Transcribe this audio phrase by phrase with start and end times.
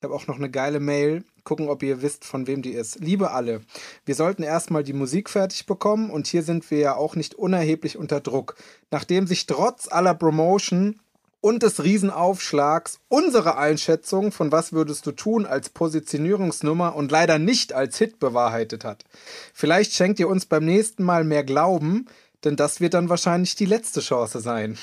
[0.00, 1.24] Ich habe auch noch eine geile Mail.
[1.42, 3.00] Gucken, ob ihr wisst, von wem die ist.
[3.00, 3.62] Liebe alle,
[4.04, 7.98] wir sollten erstmal die Musik fertig bekommen und hier sind wir ja auch nicht unerheblich
[7.98, 8.54] unter Druck.
[8.92, 11.00] Nachdem sich trotz aller Promotion
[11.40, 17.72] und des Riesenaufschlags unsere Einschätzung von Was würdest du tun als Positionierungsnummer und leider nicht
[17.72, 19.04] als Hit bewahrheitet hat.
[19.52, 22.06] Vielleicht schenkt ihr uns beim nächsten Mal mehr Glauben,
[22.44, 24.78] denn das wird dann wahrscheinlich die letzte Chance sein.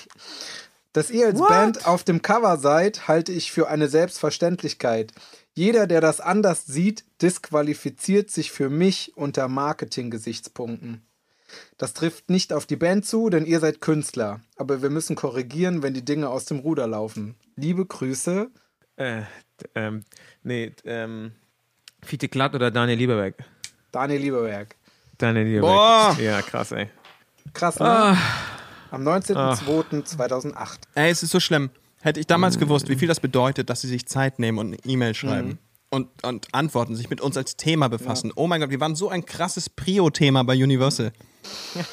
[0.95, 1.49] Dass ihr als What?
[1.49, 5.11] Band auf dem Cover seid, halte ich für eine Selbstverständlichkeit.
[5.53, 11.05] Jeder, der das anders sieht, disqualifiziert sich für mich unter Marketing-Gesichtspunkten.
[11.77, 14.39] Das trifft nicht auf die Band zu, denn ihr seid Künstler.
[14.55, 17.35] Aber wir müssen korrigieren, wenn die Dinge aus dem Ruder laufen.
[17.57, 18.49] Liebe Grüße.
[18.95, 19.23] Äh,
[19.75, 20.05] ähm,
[20.43, 21.33] nee, ähm,
[22.05, 23.35] Fiete Glatt oder Daniel Lieberberg?
[23.91, 24.77] Daniel Lieberberg.
[25.17, 25.75] Daniel Lieberberg.
[25.75, 26.17] Boah.
[26.21, 26.89] Ja, krass, ey.
[27.53, 27.85] Krass, ne?
[27.85, 28.17] Ah.
[28.95, 30.77] Am 19.02.2008.
[30.95, 31.69] Ey, es ist so schlimm.
[32.01, 34.77] Hätte ich damals gewusst, wie viel das bedeutet, dass sie sich Zeit nehmen und eine
[34.85, 35.59] E-Mail schreiben.
[35.89, 38.31] Und, und antworten, sich mit uns als Thema befassen.
[38.37, 41.11] Oh mein Gott, wir waren so ein krasses Prio-Thema bei Universal.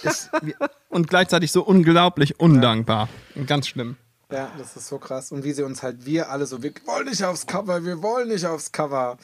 [0.04, 0.54] Das, wir,
[0.90, 3.08] und gleichzeitig so unglaublich undankbar.
[3.46, 3.96] Ganz schlimm.
[4.30, 5.32] Ja, das ist so krass.
[5.32, 8.28] Und wie sie uns halt, wir alle so, wir wollen nicht aufs Cover, wir wollen
[8.28, 9.16] nicht aufs Cover.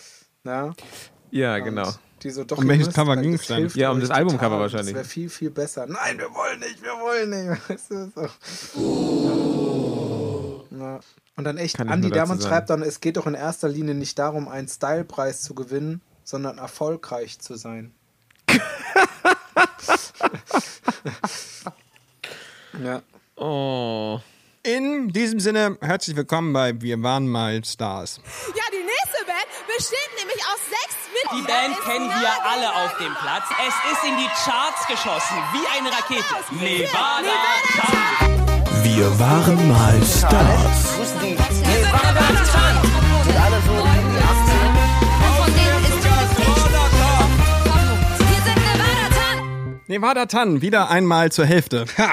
[0.42, 0.72] Ja,
[1.30, 1.92] Ja, genau.
[2.22, 3.56] Die so, doch, Um welches Cover das denn?
[3.58, 4.94] hilft Ja, um das Albumcover wahrscheinlich.
[4.94, 5.86] Das wäre viel, viel besser.
[5.86, 7.68] Nein, wir wollen nicht, wir wollen nicht.
[7.70, 8.10] Weißt du,
[8.74, 10.66] so.
[10.76, 11.00] Ja.
[11.36, 14.18] Und dann echt, Kann Andi Dermann schreibt dann, es geht doch in erster Linie nicht
[14.18, 17.92] darum, einen Stylepreis zu gewinnen, sondern erfolgreich zu sein.
[22.82, 23.02] ja.
[23.36, 24.20] Oh.
[24.76, 28.20] In diesem Sinne, herzlich willkommen bei Wir waren mal Stars.
[28.48, 31.72] Ja, die nächste Band besteht nämlich aus sechs Die Mitgliedern.
[31.72, 33.44] Band Ist kennen wir alle auf dem Platz.
[33.66, 36.34] Es ist in die Charts geschossen, wie eine Rakete.
[36.50, 37.22] Nevada.
[37.22, 40.90] Nevada Wir waren mal Stars.
[40.98, 41.64] Von denen ist
[48.20, 49.80] Wir sind Nevada Tan.
[49.86, 51.86] Nevada Tan, wieder einmal zur Hälfte.
[51.96, 52.12] Ha!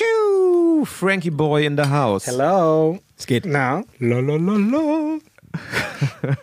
[0.00, 0.84] Tschu.
[0.84, 2.26] Frankie Boy in the house.
[2.26, 2.98] Hello.
[3.16, 3.46] Es geht.
[3.46, 3.82] Na?
[3.98, 5.18] Lalalala.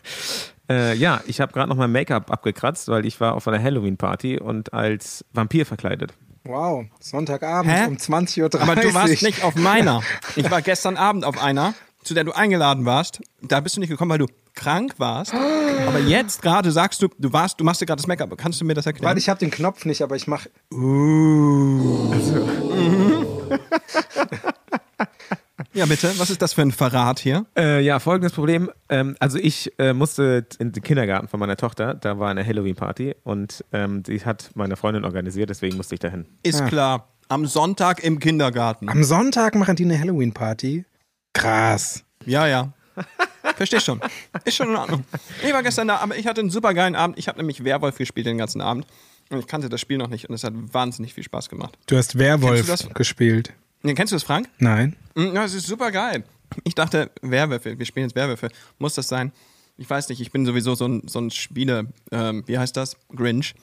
[0.69, 4.37] Äh, ja, ich habe gerade noch mein Make-up abgekratzt, weil ich war auf einer Halloween-Party
[4.37, 6.11] und als Vampir verkleidet.
[6.43, 7.85] Wow, Sonntagabend Hä?
[7.87, 8.61] um 20.30 Uhr.
[8.61, 10.01] Aber du warst nicht auf meiner.
[10.35, 13.21] Ich war gestern Abend auf einer, zu der du eingeladen warst.
[13.41, 14.25] Da bist du nicht gekommen, weil du
[14.55, 15.33] krank warst.
[15.87, 18.37] Aber jetzt gerade sagst du, du warst, du machst dir gerade das Make-up.
[18.37, 19.11] Kannst du mir das erklären?
[19.11, 20.49] Weil ich habe den Knopf nicht, aber ich mache.
[25.73, 26.11] ja, bitte.
[26.17, 27.45] Was ist das für ein Verrat hier?
[27.57, 28.69] Äh, ja, folgendes Problem.
[28.89, 33.15] Ähm, also ich äh, musste in den Kindergarten von meiner Tochter, da war eine Halloween-Party
[33.23, 36.25] und ähm, die hat meine Freundin organisiert, deswegen musste ich dahin.
[36.43, 37.07] Ist klar.
[37.29, 38.87] Am Sonntag im Kindergarten.
[38.87, 40.85] Am Sonntag machen die eine Halloween-Party.
[41.33, 42.03] Krass.
[42.25, 42.71] Ja, ja.
[43.55, 43.99] Versteh schon.
[44.45, 45.03] Ist schon in Ordnung.
[45.43, 47.17] Ich war gestern da, aber ich hatte einen super geilen Abend.
[47.17, 48.85] Ich habe nämlich Werwolf gespielt den ganzen Abend.
[49.29, 51.77] Und ich kannte das Spiel noch nicht und es hat wahnsinnig viel Spaß gemacht.
[51.87, 52.89] Du hast Werwolf du das?
[52.93, 53.53] gespielt.
[53.83, 54.49] Nee, kennst du das, Frank?
[54.59, 54.95] Nein.
[55.15, 56.23] Mm, Ja, es ist super geil.
[56.63, 58.49] Ich dachte, Werwölfe, wir spielen jetzt Werwölfe.
[58.79, 59.31] Muss das sein?
[59.77, 62.95] Ich weiß nicht, ich bin sowieso so ein, so ein Spiele, ähm, wie heißt das?
[63.15, 63.53] Grinch.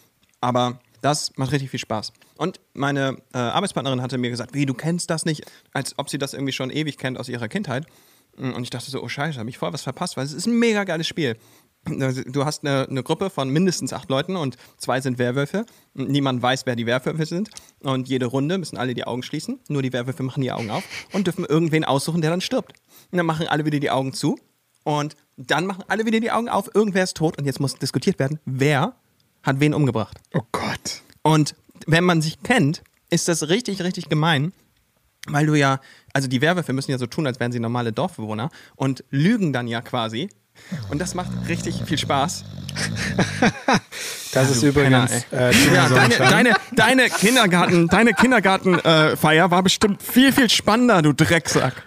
[0.41, 2.12] Aber das macht richtig viel Spaß.
[2.36, 5.44] Und meine äh, Arbeitspartnerin hatte mir gesagt, wie, du kennst das nicht?
[5.72, 7.86] Als ob sie das irgendwie schon ewig kennt aus ihrer Kindheit.
[8.36, 10.46] Mm, Und ich dachte so, oh scheiße, habe ich voll was verpasst, weil es ist
[10.46, 11.36] ein mega geiles Spiel.
[11.84, 15.66] Du hast eine, eine Gruppe von mindestens acht Leuten und zwei sind Werwölfe.
[15.94, 17.50] Niemand weiß, wer die Werwölfe sind.
[17.80, 19.60] Und jede Runde müssen alle die Augen schließen.
[19.68, 22.72] Nur die Werwölfe machen die Augen auf und dürfen irgendwen aussuchen, der dann stirbt.
[23.10, 24.38] Und dann machen alle wieder die Augen zu.
[24.84, 26.70] Und dann machen alle wieder die Augen auf.
[26.74, 27.38] Irgendwer ist tot.
[27.38, 28.94] Und jetzt muss diskutiert werden, wer
[29.42, 30.18] hat wen umgebracht.
[30.32, 31.02] Oh Gott.
[31.22, 31.54] Und
[31.86, 34.52] wenn man sich kennt, ist das richtig, richtig gemein,
[35.26, 35.80] weil du ja,
[36.12, 39.68] also die Werwölfe müssen ja so tun, als wären sie normale Dorfbewohner und lügen dann
[39.68, 40.28] ja quasi.
[40.91, 42.44] Und das macht richtig viel Spaß.
[44.32, 45.26] Das ist übrigens.
[45.31, 51.03] Penner, äh, Ja, deine, deine, deine Kindergarten, deine Kindergartenfeier äh, war bestimmt viel, viel spannender,
[51.03, 51.84] du Drecksack.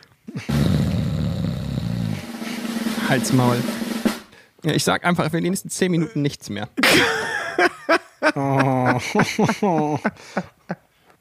[3.10, 3.58] Halsmaul.
[4.64, 6.70] Ja, ich sag einfach für die nächsten zehn Minuten nichts mehr.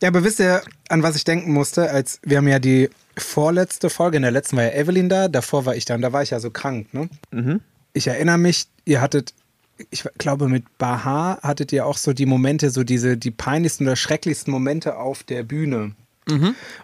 [0.03, 3.91] Ja, aber wisst ihr, an was ich denken musste, als wir haben ja die vorletzte
[3.91, 6.23] Folge, in der letzten war ja Evelyn da, davor war ich da und da war
[6.23, 7.09] ich ja so krank, ne?
[7.93, 9.33] Ich erinnere mich, ihr hattet,
[9.91, 13.97] ich glaube mit Baha hattet ihr auch so die Momente, so diese, die peinlichsten oder
[13.97, 15.93] schrecklichsten Momente auf der Bühne.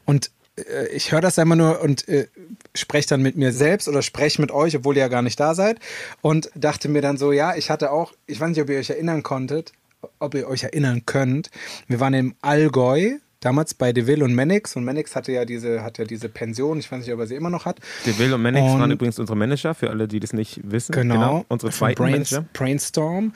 [0.05, 2.29] Und äh, ich höre das immer nur und äh,
[2.75, 5.55] spreche dann mit mir selbst oder spreche mit euch, obwohl ihr ja gar nicht da
[5.55, 5.79] seid.
[6.23, 8.91] Und dachte mir dann so, ja, ich hatte auch, ich weiß nicht, ob ihr euch
[8.91, 9.73] erinnern konntet,
[10.19, 11.51] ob ihr euch erinnern könnt.
[11.89, 14.75] Wir waren im Allgäu damals bei DeVille und Mannix.
[14.77, 17.35] Und Mannix hatte ja diese, hat ja diese Pension, ich weiß nicht, ob er sie
[17.35, 17.79] immer noch hat.
[18.07, 20.93] DeVille und Mannix Und- waren übrigens unsere Manager, für alle, die das nicht wissen.
[20.93, 21.45] Genau.
[21.49, 22.49] Unsere Von zweiten Brains, Manager.
[22.55, 23.33] Brainstorm.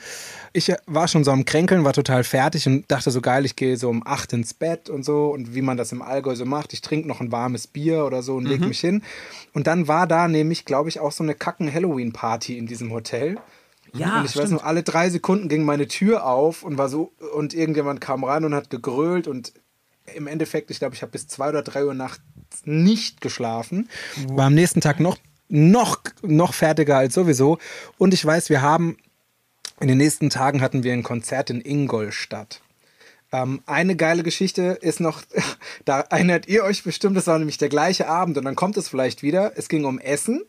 [0.53, 3.55] Ich äh, war schon so am Kränkeln, war total fertig und dachte so geil, ich
[3.55, 6.45] gehe so um 8 ins Bett und so und wie man das im Allgäu so
[6.45, 6.73] macht.
[6.73, 9.03] Ich trinke noch ein warmes Bier oder so und leg mich hin.
[9.53, 13.37] Und dann war da nämlich, glaube ich, auch so eine kacken Halloween-Party in diesem Hotel.
[13.93, 17.13] Ja, und ich weiß noch, alle drei Sekunden ging meine Tür auf und war so,
[17.35, 19.53] und irgendjemand kam rein und hat gegrölt und
[20.15, 22.21] im Endeffekt, ich glaube, ich habe bis zwei oder drei Uhr nachts
[22.65, 23.89] nicht geschlafen.
[24.29, 25.17] War am nächsten Tag noch,
[25.49, 27.57] noch, noch fertiger als sowieso.
[27.97, 28.97] Und ich weiß, wir haben
[29.79, 32.61] in den nächsten Tagen hatten wir ein Konzert in Ingolstadt.
[33.31, 35.21] Ähm, eine geile Geschichte ist noch,
[35.85, 38.87] da erinnert ihr euch bestimmt, das war nämlich der gleiche Abend und dann kommt es
[38.87, 39.53] vielleicht wieder.
[39.55, 40.43] Es ging um Essen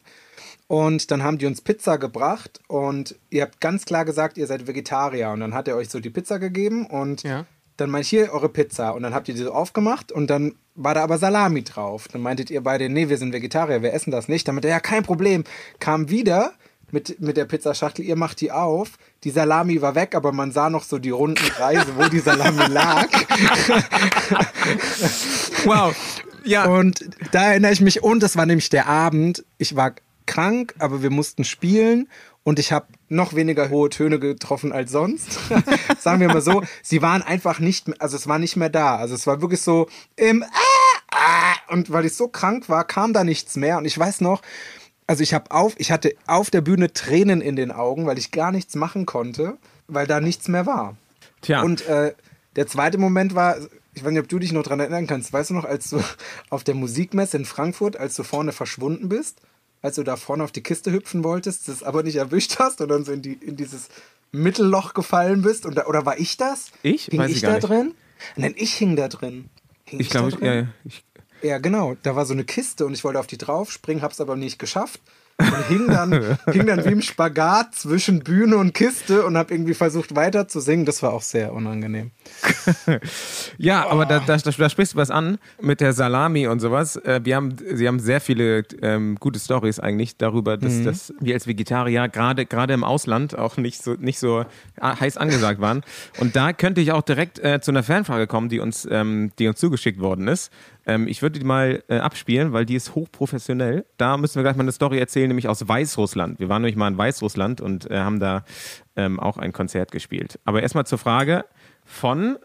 [0.67, 4.67] und dann haben die uns Pizza gebracht und ihr habt ganz klar gesagt, ihr seid
[4.67, 7.47] Vegetarier und dann hat er euch so die Pizza gegeben und Ja.
[7.79, 10.57] Dann meinte ich hier eure Pizza und dann habt ihr die so aufgemacht und dann
[10.75, 12.09] war da aber Salami drauf.
[12.09, 14.47] Dann meintet ihr beide, nee, wir sind Vegetarier, wir essen das nicht.
[14.47, 15.45] Dann meinte er, ja, kein Problem.
[15.79, 16.53] Kam wieder
[16.91, 18.99] mit, mit der Pizzaschachtel, ihr macht die auf.
[19.23, 22.67] Die Salami war weg, aber man sah noch so die runden Kreise, wo die Salami
[22.69, 23.07] lag.
[25.65, 25.95] Wow.
[26.45, 26.67] Ja.
[26.67, 29.95] Und da erinnere ich mich, und das war nämlich der Abend, ich war
[30.27, 32.09] krank, aber wir mussten spielen
[32.49, 35.39] und ich habe noch weniger hohe Töne getroffen als sonst.
[36.01, 38.97] Sagen wir mal so, sie waren einfach nicht, mehr- also es war nicht mehr da.
[38.97, 39.87] Also es war wirklich so
[40.17, 40.45] im
[41.71, 44.41] und weil ich so krank war, kam da nichts mehr und ich weiß noch,
[45.07, 48.31] also ich habe auf, ich hatte auf der Bühne Tränen in den Augen, weil ich
[48.31, 50.97] gar nichts machen konnte, weil da nichts mehr war.
[51.43, 51.63] Tja.
[51.63, 52.15] Und äh,
[52.57, 53.57] der zweite Moment war,
[53.95, 56.03] ich weiß nicht, ob du dich noch dran erinnern kannst, weißt du noch, als du
[56.51, 59.41] auf der Musikmesse in Frankfurt, als du vorne verschwunden bist,
[59.83, 62.89] als du da vorne auf die Kiste hüpfen wolltest, das aber nicht erwischt hast und
[62.89, 63.89] dann so in, die, in dieses
[64.33, 65.67] Mittelloch gefallen bist?
[65.67, 66.71] Und da, oder war ich das?
[66.83, 67.07] Ich?
[67.07, 67.69] Hing Weiß ich ich da nicht.
[67.69, 67.95] drin?
[68.37, 69.49] Nein, ich hing da drin.
[69.85, 70.45] Hing ich glaube, ich, drin?
[70.47, 70.67] ja, ja,
[71.43, 71.97] Ja, genau.
[72.03, 74.59] Da war so eine Kiste und ich wollte auf die drauf springen, hab's aber nicht
[74.59, 75.01] geschafft.
[75.41, 79.75] Und hing dann, hing dann wie im Spagat zwischen Bühne und Kiste und hab irgendwie
[79.75, 80.85] versucht weiter zu singen.
[80.85, 82.11] Das war auch sehr unangenehm.
[83.57, 86.97] Ja, aber da, da, da, sprichst du was an mit der Salami und sowas.
[86.97, 90.85] Äh, wir haben, sie haben sehr viele ähm, gute Stories eigentlich darüber, dass, Mhm.
[90.85, 94.45] dass wir als Vegetarier gerade gerade im Ausland auch nicht so nicht so
[94.81, 95.83] a- heiß angesagt waren.
[96.21, 99.49] Und da könnte ich auch direkt äh, zu einer Fanfrage kommen, die uns ähm, die
[99.49, 100.53] uns zugeschickt worden ist.
[100.89, 103.85] Ähm, ich würde die mal äh, abspielen, weil die ist hochprofessionell.
[103.99, 106.41] Da müssen wir gleich mal eine Story erzählen, nämlich aus Weißrussland.
[106.41, 108.43] Wir waren nämlich mal in Weißrussland und äh, haben da
[108.97, 110.41] ähm, auch ein Konzert gespielt.
[110.45, 111.45] Aber erstmal zur Frage
[111.85, 112.39] von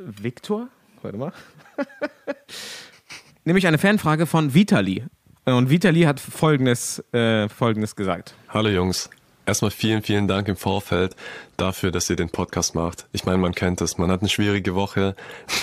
[0.00, 0.68] Viktor?
[1.02, 1.32] Warte mal.
[3.44, 5.04] Nämlich eine Fanfrage von Vitali.
[5.44, 8.34] Und Vitali hat folgendes, äh, folgendes gesagt.
[8.48, 9.10] Hallo Jungs.
[9.46, 11.14] Erstmal vielen, vielen Dank im Vorfeld
[11.56, 13.06] dafür, dass ihr den Podcast macht.
[13.12, 13.96] Ich meine, man kennt es.
[13.96, 15.14] Man hat eine schwierige Woche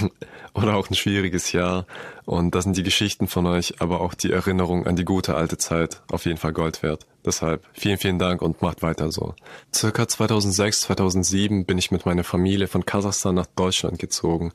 [0.53, 1.85] oder auch ein schwieriges Jahr.
[2.23, 5.57] Und das sind die Geschichten von euch, aber auch die Erinnerung an die gute alte
[5.57, 7.05] Zeit auf jeden Fall Gold wert.
[7.25, 9.35] Deshalb vielen, vielen Dank und macht weiter so.
[9.75, 14.53] Circa 2006, 2007 bin ich mit meiner Familie von Kasachstan nach Deutschland gezogen.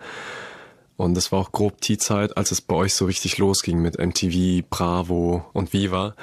[0.96, 3.98] Und es war auch grob die Zeit, als es bei euch so richtig losging mit
[3.98, 6.14] MTV, Bravo und Viva.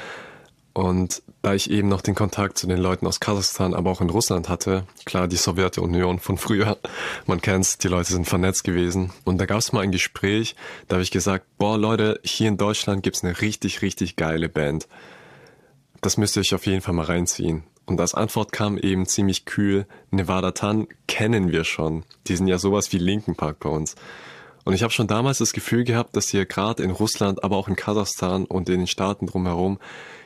[0.75, 4.09] Und da ich eben noch den Kontakt zu den Leuten aus Kasachstan, aber auch in
[4.09, 6.77] Russland hatte, klar, die Sowjetunion von früher,
[7.25, 9.13] man kennt's, die Leute sind vernetzt gewesen.
[9.23, 10.57] Und da gab's mal ein Gespräch,
[10.89, 14.89] da habe ich gesagt, boah Leute, hier in Deutschland gibt's eine richtig, richtig geile Band.
[16.01, 17.63] Das müsst ihr euch auf jeden Fall mal reinziehen.
[17.85, 22.03] Und als Antwort kam eben ziemlich kühl, Nevada Tan kennen wir schon.
[22.27, 23.95] Die sind ja sowas wie Linken Park bei uns.
[24.65, 27.67] Und ich habe schon damals das Gefühl gehabt, dass ihr gerade in Russland, aber auch
[27.67, 29.79] in Kasachstan und in den Staaten drumherum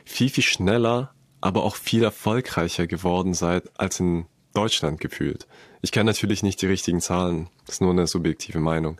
[0.04, 5.46] viel, viel schneller, aber auch viel erfolgreicher geworden seid als in Deutschland gefühlt.
[5.82, 8.98] Ich kenne natürlich nicht die richtigen Zahlen, das ist nur eine subjektive Meinung.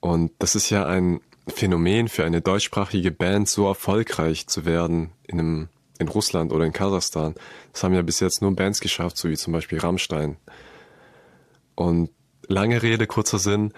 [0.00, 5.38] Und das ist ja ein Phänomen für eine deutschsprachige Band, so erfolgreich zu werden in,
[5.38, 5.68] einem,
[6.00, 7.34] in Russland oder in Kasachstan.
[7.72, 10.36] Das haben ja bis jetzt nur Bands geschafft, so wie zum Beispiel Rammstein.
[11.76, 12.10] Und
[12.48, 13.72] lange Rede, kurzer Sinn.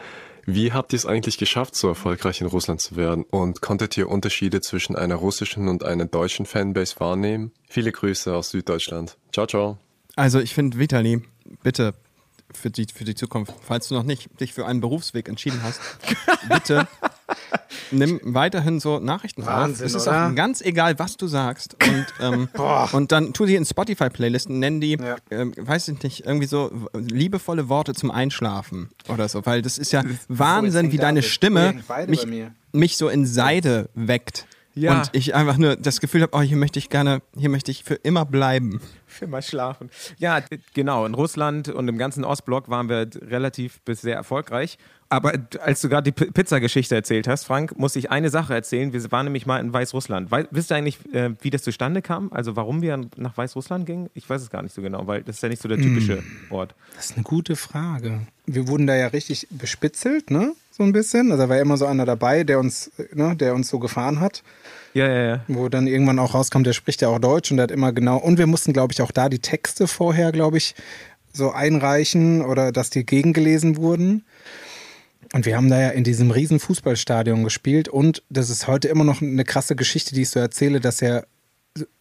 [0.51, 3.23] Wie habt ihr es eigentlich geschafft, so erfolgreich in Russland zu werden?
[3.25, 7.53] Und konntet ihr Unterschiede zwischen einer russischen und einer deutschen Fanbase wahrnehmen?
[7.69, 9.19] Viele Grüße aus Süddeutschland.
[9.31, 9.77] Ciao, ciao.
[10.17, 11.23] Also ich finde, Vitali,
[11.63, 11.93] bitte
[12.51, 15.83] für die, für die Zukunft, falls du noch nicht dich für einen Berufsweg entschieden hast,
[16.49, 16.89] bitte
[17.91, 19.91] nimm weiterhin so Nachrichten Wahnsinn, auf.
[19.91, 21.77] Es ist auch ganz egal, was du sagst.
[21.83, 22.49] Und, ähm,
[22.93, 25.17] und dann tu die in Spotify-Playlisten, nenn die, Ja.
[25.31, 29.45] ähm, weiß ich nicht, irgendwie so liebevolle Worte zum Einschlafen oder so.
[29.47, 32.27] Weil das ist ja Wahnsinn, wie deine Stimme mich,
[32.73, 34.47] mich so in Seide weckt.
[34.75, 34.99] Ja.
[35.01, 37.83] Und ich einfach nur das Gefühl habe, oh, hier möchte ich gerne, hier möchte ich
[37.83, 38.81] für immer bleiben.
[39.07, 39.91] Für mal schlafen.
[40.19, 40.41] Ja,
[40.73, 41.05] genau.
[41.05, 44.79] In Russland und im ganzen Ostblock waren wir relativ bis sehr erfolgreich.
[45.11, 48.93] Aber als du gerade die Pizzageschichte erzählt hast, Frank, muss ich eine Sache erzählen.
[48.93, 50.31] Wir waren nämlich mal in Weißrussland.
[50.31, 52.31] Wei wisst ihr eigentlich, äh, wie das zustande kam?
[52.31, 54.11] Also warum wir nach Weißrussland gingen?
[54.13, 56.23] Ich weiß es gar nicht so genau, weil das ist ja nicht so der typische
[56.51, 56.75] Ort.
[56.95, 58.21] Das ist eine gute Frage.
[58.45, 60.53] Wir wurden da ja richtig bespitzelt, ne?
[60.71, 61.33] So ein bisschen.
[61.33, 64.21] Also da war ja immer so einer dabei, der uns, ne, der uns so gefahren
[64.21, 64.43] hat.
[64.93, 65.41] Ja, ja, ja.
[65.49, 68.19] Wo dann irgendwann auch rauskam, der spricht ja auch Deutsch und der hat immer genau.
[68.19, 70.75] Und wir mussten, glaube ich, auch da die Texte vorher, glaube ich,
[71.33, 74.25] so einreichen oder dass die gegengelesen wurden.
[75.33, 79.05] Und wir haben da ja in diesem riesen Fußballstadion gespielt und das ist heute immer
[79.05, 81.23] noch eine krasse Geschichte, die ich so erzähle, dass ja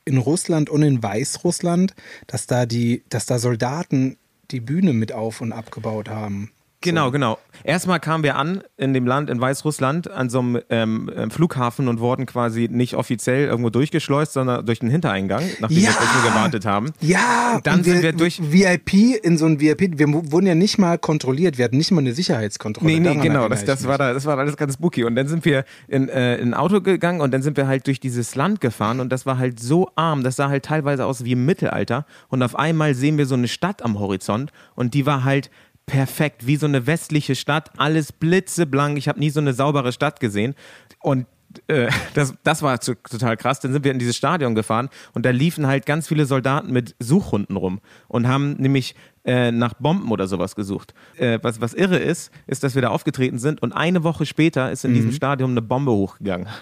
[0.05, 1.93] in Russland und in Weißrussland,
[2.25, 4.17] dass da die, dass da Soldaten
[4.51, 6.51] die Bühne mit auf und abgebaut haben.
[6.81, 7.39] Genau, genau.
[7.63, 11.87] Erstmal kamen wir an in dem Land, in Weißrussland, an so einem ähm, ähm, Flughafen
[11.87, 15.89] und wurden quasi nicht offiziell irgendwo durchgeschleust, sondern durch den Hintereingang, nachdem Ja!
[15.89, 16.91] wir gewartet haben.
[17.01, 19.97] Ja, Dann und sind wir durch- VIP in so ein VIP.
[19.97, 21.57] Wir wurden ja nicht mal kontrolliert.
[21.57, 22.91] Wir hatten nicht mal eine Sicherheitskontrolle.
[22.93, 23.49] Nee, nee, Daran genau.
[23.49, 25.03] Das, das, war da, das war alles ganz spooky.
[25.03, 27.87] Und dann sind wir in, äh, in ein Auto gegangen und dann sind wir halt
[27.87, 30.23] durch dieses Land gefahren und das war halt so arm.
[30.23, 32.05] Das sah halt teilweise aus wie im Mittelalter.
[32.27, 35.49] Und auf einmal sehen wir so eine Stadt am Horizont und die war halt
[35.87, 37.71] perfekt, wie so eine westliche Stadt.
[37.77, 38.99] Alles blitzeblank.
[38.99, 40.53] Ich habe nie so eine saubere Stadt gesehen.
[40.99, 41.25] Und
[41.67, 43.59] äh, das, das war zu, total krass.
[43.61, 46.95] Dann sind wir in dieses Stadion gefahren und da liefen halt ganz viele Soldaten mit
[46.99, 50.93] Suchhunden rum und haben nämlich äh, nach Bomben oder sowas gesucht.
[51.15, 54.71] Äh, was, was irre ist, ist, dass wir da aufgetreten sind und eine Woche später
[54.71, 56.47] ist in diesem Stadion eine Bombe hochgegangen.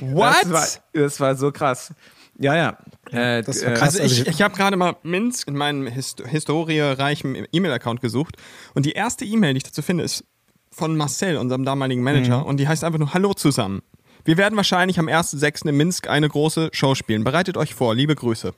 [0.00, 0.34] What?
[0.42, 1.94] Das war, das war so krass.
[2.38, 2.78] Ja, ja.
[3.12, 3.98] Äh, Das war äh, krass.
[4.00, 8.36] Also ich, ich- habe gerade mal Minsk in meinem Hist historiereichen E-Mail-Account gesucht
[8.74, 10.24] und die erste E-Mail, die ich dazu finde, ist
[10.72, 12.46] von Marcel, unserem damaligen Manager Mhm.
[12.46, 13.82] und die heißt einfach nur Hallo zusammen.
[14.24, 15.68] Wir werden wahrscheinlich am 1.6.
[15.68, 17.22] in Minsk eine große Show spielen.
[17.24, 17.94] Bereitet euch vor.
[17.94, 18.54] Liebe Grüße.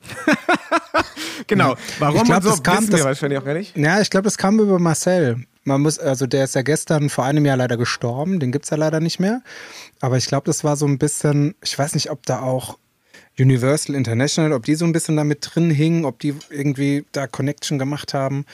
[1.46, 1.76] genau.
[1.98, 3.76] Warum Ich glaub, so das kam- wissen wir das- wahrscheinlich auch gar nicht.
[3.76, 5.44] Ja, ich glaube, das kam über Marcel.
[5.64, 8.76] Man muss, also der ist ja gestern vor einem Jahr leider gestorben, den gibt's ja
[8.78, 9.42] leider nicht mehr.
[10.00, 12.78] Aber ich glaube, das war so ein bisschen, ich weiß nicht, ob da auch
[13.38, 17.78] Universal International, ob die so ein bisschen damit drin hingen, ob die irgendwie da Connection
[17.78, 18.44] gemacht haben.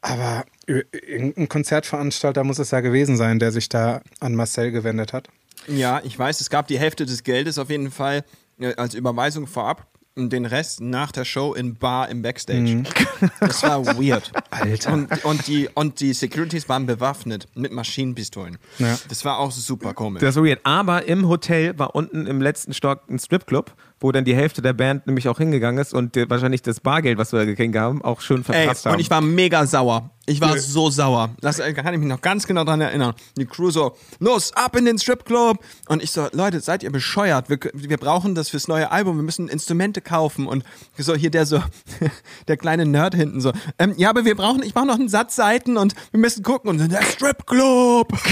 [0.00, 5.12] Aber ir- irgendein Konzertveranstalter muss es ja gewesen sein, der sich da an Marcel gewendet
[5.12, 5.28] hat.
[5.68, 8.24] Ja, ich weiß, es gab die Hälfte des Geldes auf jeden Fall
[8.58, 9.86] äh, als Überweisung vorab
[10.16, 12.82] und den Rest nach der Show in Bar im Backstage.
[13.38, 14.32] Das war weird.
[14.50, 14.92] Alter.
[14.92, 18.58] Und, und, die, und die Securities waren bewaffnet mit Maschinenpistolen.
[18.80, 18.98] Ja.
[19.08, 20.20] Das war auch super komisch.
[20.20, 20.58] Das ist weird.
[20.64, 23.72] Aber im Hotel war unten im letzten Stock ein Stripclub,
[24.02, 27.32] wo dann die Hälfte der Band nämlich auch hingegangen ist und wahrscheinlich das Bargeld, was
[27.32, 28.94] wir da gekriegt haben, auch schön Ey, verpasst haben.
[28.94, 30.10] und ich war mega sauer.
[30.24, 31.30] Ich war so sauer.
[31.40, 33.14] Das äh, kann ich mich noch ganz genau daran erinnern.
[33.36, 35.58] Die Crew so, los, ab in den Stripclub.
[35.88, 37.50] Und ich so, Leute, seid ihr bescheuert?
[37.50, 39.16] Wir, wir brauchen das fürs neue Album.
[39.16, 40.46] Wir müssen Instrumente kaufen.
[40.46, 40.64] Und
[40.96, 41.60] so hier der so,
[42.48, 45.34] der kleine Nerd hinten so, ähm, ja, aber wir brauchen, ich brauche noch einen Satz
[45.34, 46.70] Seiten und wir müssen gucken.
[46.70, 48.12] Und der Stripclub.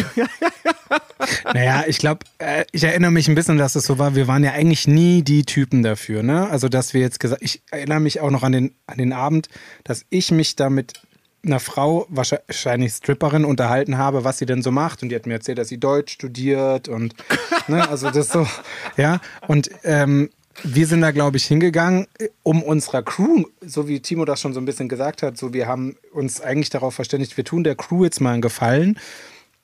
[1.52, 4.14] Naja, ich glaube, äh, ich erinnere mich ein bisschen, dass es so war.
[4.14, 6.48] Wir waren ja eigentlich nie die Typen dafür, ne?
[6.48, 9.48] Also, dass wir jetzt gesagt, ich erinnere mich auch noch an den, an den Abend,
[9.84, 10.94] dass ich mich da mit
[11.44, 15.02] einer Frau, wahrscheinlich Stripperin, unterhalten habe, was sie denn so macht.
[15.02, 17.14] Und die hat mir erzählt, dass sie Deutsch studiert und,
[17.68, 18.46] ne, also das so,
[18.96, 19.20] ja.
[19.46, 20.30] Und, ähm,
[20.62, 22.06] wir sind da, glaube ich, hingegangen,
[22.42, 25.66] um unserer Crew, so wie Timo das schon so ein bisschen gesagt hat, so wir
[25.66, 28.98] haben uns eigentlich darauf verständigt, wir tun der Crew jetzt mal einen Gefallen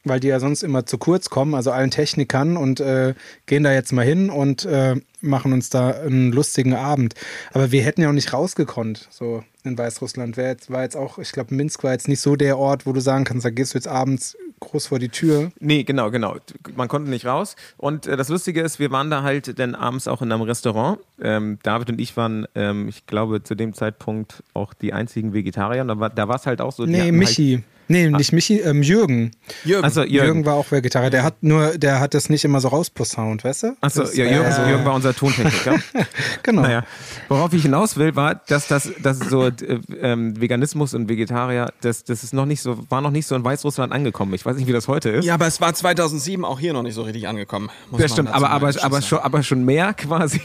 [0.07, 3.15] weil die ja sonst immer zu kurz kommen, also allen Technikern und äh,
[3.47, 7.15] gehen da jetzt mal hin und äh, machen uns da einen lustigen Abend.
[7.53, 10.37] Aber wir hätten ja auch nicht rausgekonnt, so in Weißrussland.
[10.37, 12.93] Wär jetzt, war jetzt auch, ich glaube, Minsk war jetzt nicht so der Ort, wo
[12.93, 15.51] du sagen kannst, da gehst du jetzt abends groß vor die Tür.
[15.59, 16.37] Nee, genau, genau.
[16.77, 17.57] Man konnte nicht raus.
[17.77, 21.01] Und äh, das Lustige ist, wir waren da halt dann abends auch in einem Restaurant.
[21.21, 25.85] Ähm, David und ich waren, ähm, ich glaube, zu dem Zeitpunkt auch die einzigen Vegetarier.
[25.85, 26.87] Da war war's halt auch so.
[26.87, 27.65] Nee, hatten Michi.
[27.89, 29.31] Nee, nicht Michi, ähm, Jürgen.
[29.65, 29.85] Jürgen.
[29.85, 30.27] Also Jürgen.
[30.27, 30.45] Jürgen.
[30.47, 31.11] war auch Vegetarier.
[31.11, 33.77] Der hat nur, der hat das nicht immer so rausposaunt, weißt du?
[33.81, 35.77] Achso, ja, Jürgen, so- Jürgen war unser Tontechniker.
[36.43, 36.63] Genau.
[36.63, 36.85] Naja,
[37.29, 39.53] worauf ich hinaus will, war, dass das, dass so äh,
[40.01, 43.43] ähm, Veganismus und Vegetarier, das, das ist noch nicht so, war noch nicht so in
[43.45, 44.33] Weißrussland angekommen.
[44.35, 45.25] Ich weiß nicht, wie das heute ist.
[45.25, 47.69] Ja, aber es war 2007 auch hier noch nicht so richtig angekommen.
[47.91, 50.41] muss Das man stimmt, aber, aber, aber, schon, aber schon mehr quasi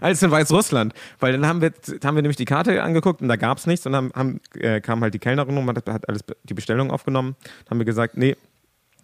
[0.00, 0.92] als in Weißrussland.
[1.20, 1.72] Weil dann haben wir,
[2.04, 4.80] haben wir nämlich die Karte angeguckt und da gab es nichts und dann haben, äh,
[4.80, 7.36] kam halt die Kellnerin und hat, hat alles die Bestellung aufgenommen.
[7.64, 8.36] Dann haben wir gesagt, nee,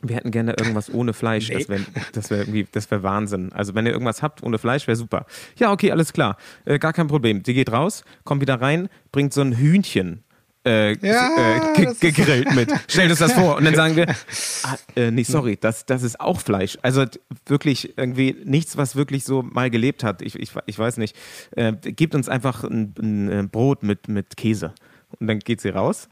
[0.02, 1.49] wir hätten gerne irgendwas ohne Fleisch.
[1.49, 1.82] Das wäre
[2.12, 3.52] das wär irgendwie, das wäre Wahnsinn.
[3.52, 5.26] Also wenn ihr irgendwas habt ohne Fleisch, wäre super.
[5.56, 6.37] Ja, okay, alles klar.
[6.64, 7.42] Äh, gar kein Problem.
[7.42, 10.25] Die geht raus, kommt wieder rein, bringt so ein Hühnchen
[10.64, 12.72] äh, Ja, äh, gegrillt mit.
[12.88, 13.56] Stellt uns das vor.
[13.56, 14.08] Und dann sagen wir,
[14.62, 16.78] ah, äh, nee, sorry, das, das ist auch Fleisch.
[16.82, 17.04] Also
[17.46, 20.22] wirklich irgendwie nichts, was wirklich so mal gelebt hat.
[20.22, 21.16] Ich, ich, ich weiß nicht.
[21.52, 24.72] Äh, gibt uns einfach ein, ein äh, Brot mit, mit Käse.
[25.18, 26.08] Und dann geht sie raus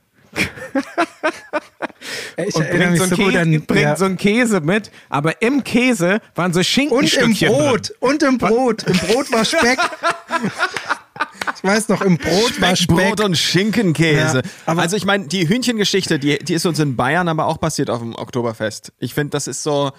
[2.37, 3.63] Ich und bringt, so, einen Käse, an.
[3.63, 3.97] bringt ja.
[3.97, 4.91] so einen Käse mit.
[5.09, 7.93] Aber im Käse waren so Und im Schinkenstückchen Brot.
[8.01, 8.85] Und im Brot.
[8.85, 9.79] Im Brot war Speck.
[11.57, 12.97] Ich weiß noch, im Brot war Speck.
[12.97, 14.39] Brot und Schinkenkäse.
[14.39, 17.61] Ja, aber- also ich meine, die Hühnchengeschichte, die, die ist uns in Bayern aber auch
[17.61, 18.93] passiert auf dem Oktoberfest.
[18.99, 19.93] Ich finde, das ist so,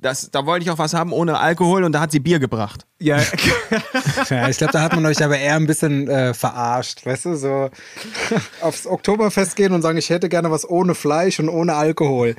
[0.00, 2.86] das, da wollte ich auch was haben ohne Alkohol und da hat sie Bier gebracht.
[3.00, 3.18] Ja,
[4.30, 7.34] Ja, ich glaube, da hat man euch aber eher ein bisschen äh, verarscht, weißt du,
[7.36, 7.70] so
[8.60, 12.34] aufs Oktoberfest gehen und sagen, ich hätte gerne was ohne Fleisch und ohne Alkohol.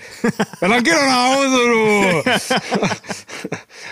[0.62, 2.24] Ja, dann geh doch nach Hause,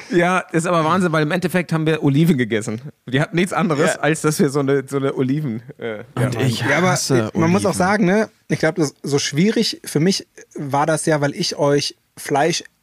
[0.09, 0.15] du!
[0.17, 2.81] Ja, ist aber Wahnsinn, weil im Endeffekt haben wir Oliven gegessen.
[3.05, 3.99] Die hatten nichts anderes, Ja.
[3.99, 5.61] als dass wir so eine, so eine Oliven.
[5.77, 7.77] Äh, ja, ich Ja, aber hasse man muss auch Oliven.
[7.77, 11.95] sagen, ne, ich glaube, so schwierig für mich war das ja, weil ich euch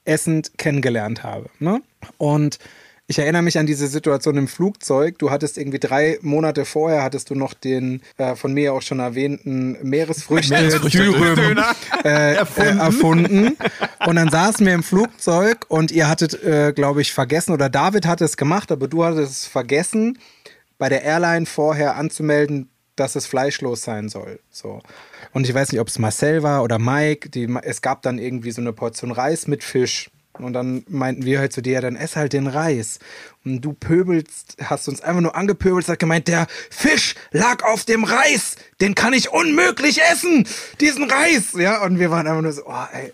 [0.05, 1.47] fleischessend kennengelernt habe.
[1.59, 1.83] Ne?
[2.19, 2.59] Und
[3.07, 5.19] ich erinnere mich an diese Situation im Flugzeug.
[5.19, 8.99] Du hattest irgendwie drei Monate vorher, hattest du noch den äh, von mir auch schon
[8.99, 11.59] erwähnten Meeresfrüchte-Dürüm
[12.05, 12.79] äh, erfunden.
[12.79, 13.57] Äh, erfunden.
[14.07, 18.07] Und dann saßen wir im Flugzeug und ihr hattet, äh, glaube ich, vergessen, oder David
[18.07, 20.19] hatte es gemacht, aber du hattest es vergessen,
[20.79, 24.41] bei der Airline vorher anzumelden, dass es fleischlos sein soll.
[24.51, 24.81] So.
[25.35, 27.29] Und ich weiß nicht, ob es Marcel war oder Mike.
[27.29, 30.11] Die, es gab dann irgendwie so eine Portion Reis mit Fisch.
[30.39, 32.99] Und dann meinten wir halt zu dir, ja, dann ess halt den Reis.
[33.45, 38.05] Und du pöbelst, hast uns einfach nur angepöbelt, hast gemeint, der Fisch lag auf dem
[38.05, 38.57] Reis.
[38.81, 40.47] Den kann ich unmöglich essen.
[40.81, 41.53] Diesen Reis.
[41.55, 43.13] Ja, und wir waren einfach nur so, oh, ey.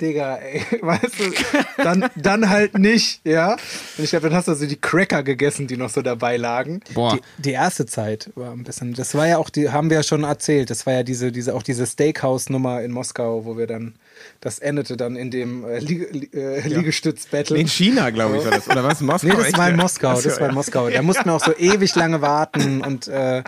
[0.00, 3.52] Digga, ey, weißt du, dann, dann halt nicht, ja.
[3.52, 6.80] Und ich glaube, dann hast du so die Cracker gegessen, die noch so dabei lagen.
[6.94, 7.16] Boah.
[7.16, 10.02] Die, die erste Zeit war ein bisschen, das war ja auch, die haben wir ja
[10.02, 13.94] schon erzählt, das war ja diese, diese, auch diese Steakhouse-Nummer in Moskau, wo wir dann,
[14.40, 17.58] das endete dann in dem äh, Liege, äh, Liegestütz-Battle.
[17.58, 18.68] in China, glaube ich, war das.
[18.68, 19.00] Oder was?
[19.00, 19.28] Moskau?
[19.28, 20.54] Nee, das war in Moskau, das war in.
[20.54, 20.90] Moskau.
[20.90, 23.42] Da mussten wir auch so ewig lange warten und äh,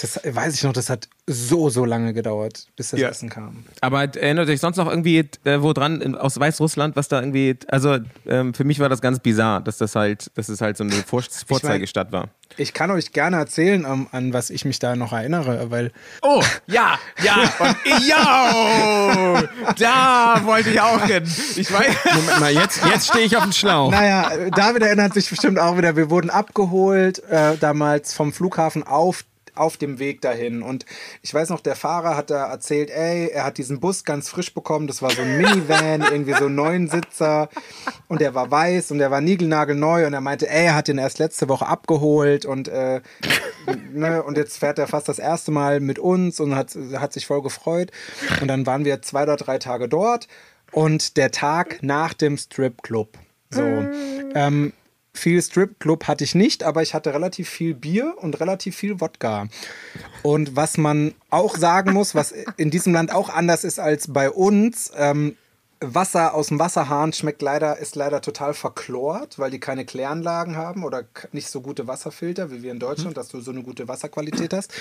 [0.00, 3.08] das weiß ich noch, das hat so, so lange gedauert, bis das Ja.
[3.08, 3.64] Essen kam.
[3.80, 7.56] Aber erinnert euch sonst noch irgendwie, äh, wo dran, in, aus Weißrussland, was da irgendwie,
[7.68, 10.84] also ähm, für mich war das ganz bizarr, dass das halt, dass es halt so
[10.84, 12.28] eine Vor Vorzeigestadt war.
[12.56, 16.42] Ich kann euch gerne erzählen, ähm, an was ich mich da noch erinnere, weil Oh,
[16.66, 19.42] ja, ja, und ja,
[19.76, 21.24] da wollte ich auch hin.
[21.56, 21.94] Ich weiß.
[22.14, 23.90] Moment mal, jetzt, jetzt stehe ich auf dem Schlauch.
[23.90, 25.96] Naja, David erinnert sich bestimmt auch wieder.
[25.96, 29.24] Wir wurden abgeholt, äh, damals vom Flughafen auf
[29.58, 30.62] auf dem Weg dahin.
[30.62, 30.86] Und
[31.22, 34.54] ich weiß noch, der Fahrer hat da erzählt, ey, er hat diesen Bus ganz frisch
[34.54, 34.86] bekommen.
[34.86, 37.48] Das war so ein Minivan, irgendwie so ein Neunsitzer.
[38.08, 40.06] Und der war weiß und der war niegelnagelneu.
[40.06, 42.46] Und er meinte, ey, er hat den erst letzte Woche abgeholt.
[42.46, 43.00] Und, äh,
[43.92, 47.26] ne, und jetzt fährt er fast das erste Mal mit uns und hat, hat sich
[47.26, 47.90] voll gefreut.
[48.40, 50.28] Und dann waren wir zwei oder drei Tage dort.
[50.72, 53.18] Und der Tag nach dem Stripclub.
[53.50, 53.62] So.
[54.34, 54.72] Ähm,
[55.18, 59.48] viel Stripclub hatte ich nicht, aber ich hatte relativ viel Bier und relativ viel Wodka.
[60.22, 64.30] Und was man auch sagen muss, was in diesem Land auch anders ist als bei
[64.30, 65.36] uns, ähm,
[65.80, 70.82] Wasser aus dem Wasserhahn schmeckt leider, ist leider total verchlort, weil die keine Kläranlagen haben
[70.84, 74.52] oder nicht so gute Wasserfilter wie wir in Deutschland, dass du so eine gute Wasserqualität
[74.52, 74.72] hast.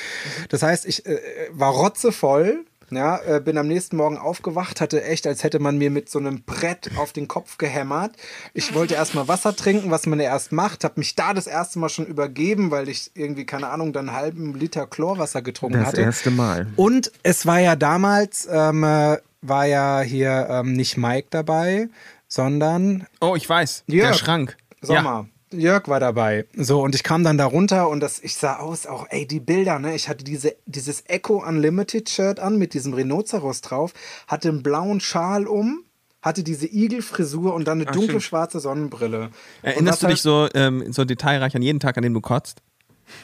[0.50, 1.19] Das heißt, ich äh,
[1.52, 2.65] war rotzevoll.
[2.89, 6.19] Ja, äh, bin am nächsten Morgen aufgewacht, hatte echt, als hätte man mir mit so
[6.19, 8.12] einem Brett auf den Kopf gehämmert.
[8.54, 11.80] Ich wollte erstmal Wasser trinken, was man ja erst macht, habe mich da das erste
[11.80, 15.88] Mal schon übergeben, weil ich irgendwie, keine Ahnung, dann einen halben Liter Chlorwasser getrunken Das
[15.89, 16.02] hatte.
[16.02, 16.67] erste Mal.
[16.78, 21.89] Und es war ja damals, ähm, äh, war ja hier ähm, nicht Mike dabei,
[22.30, 23.84] sondern Oh, ich weiß.
[23.88, 24.12] Jörg.
[24.12, 24.58] Der Schrank.
[24.82, 25.28] Sommer.
[25.52, 26.46] Jörg war dabei.
[26.56, 29.40] So, und ich kam dann da runter und das, ich sah aus, auch, ey, die
[29.40, 29.96] Bilder, ne?
[29.96, 33.94] Ich hatte diese, dieses Echo Unlimited Shirt an mit diesem Rhinoceros drauf,
[34.28, 35.84] hatte einen blauen Schal um,
[36.22, 39.30] hatte diese Igelfrisur und dann eine dunkle schwarze Sonnenbrille.
[39.62, 42.62] Erinnerst du dich so, ähm, so detailreich an jeden Tag, an dem du kotzt?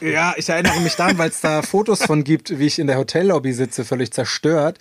[0.00, 2.96] Ja, ich erinnere mich daran, weil es da Fotos von gibt, wie ich in der
[2.96, 4.78] Hotellobby sitze, völlig zerstört.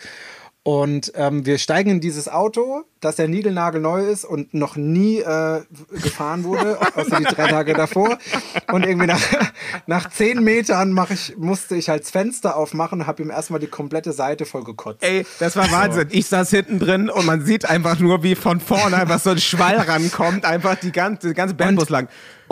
[0.65, 5.61] Und ähm, wir steigen in dieses Auto, das ja niegelnagelneu ist und noch nie äh,
[6.01, 8.17] gefahren wurde, außer die drei Tage davor.
[8.71, 9.19] Und irgendwie nach,
[9.87, 13.59] nach zehn Metern mach ich, musste ich halt das Fenster aufmachen und habe ihm erstmal
[13.59, 15.03] die komplette Seite voll gekotzt.
[15.03, 16.07] Ey, das war Wahnsinn.
[16.11, 19.39] Ich saß hinten drin und man sieht einfach nur, wie von vorne einfach so ein
[19.39, 22.07] Schwall rankommt, einfach die ganze, die ganze Bandbus lang.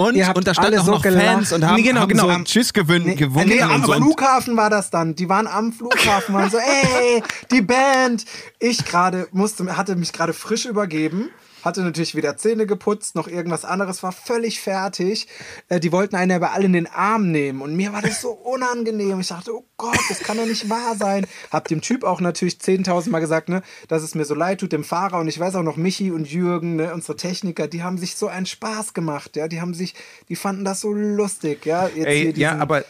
[0.10, 1.26] Und, Ihr habt und da standen auch so noch gelacht.
[1.26, 2.30] Fans und haben, Nee, genau, haben genau.
[2.30, 3.94] so Tschüss gewün gewunken Nee, am so.
[3.94, 5.16] Flughafen war das dann.
[5.16, 6.58] Die waren am Flughafen, waren so,
[7.04, 8.26] ey, die Band.
[8.60, 11.30] Ich gerade musste, hatte mich gerade frisch übergeben.
[11.64, 15.28] Hatte natürlich weder Zähne geputzt noch irgendwas anderes, war völlig fertig.
[15.70, 18.32] Äh, die wollten einen aber alle in den Arm nehmen und mir war das so
[18.44, 19.20] unangenehm.
[19.20, 21.26] Ich dachte, oh Gott, das kann doch nicht wahr sein.
[21.52, 24.72] Hab dem Typ auch natürlich 10.000 Mal gesagt, ne, dass es mir so leid tut,
[24.72, 27.98] dem Fahrer und ich weiß auch noch, Michi und Jürgen, ne, unsere Techniker, die haben
[27.98, 29.96] sich so einen Spaß gemacht, ja, die haben sich,
[30.30, 31.88] die fanden das so lustig, ja.
[31.88, 32.84] Jetzt Ey, hier ja, aber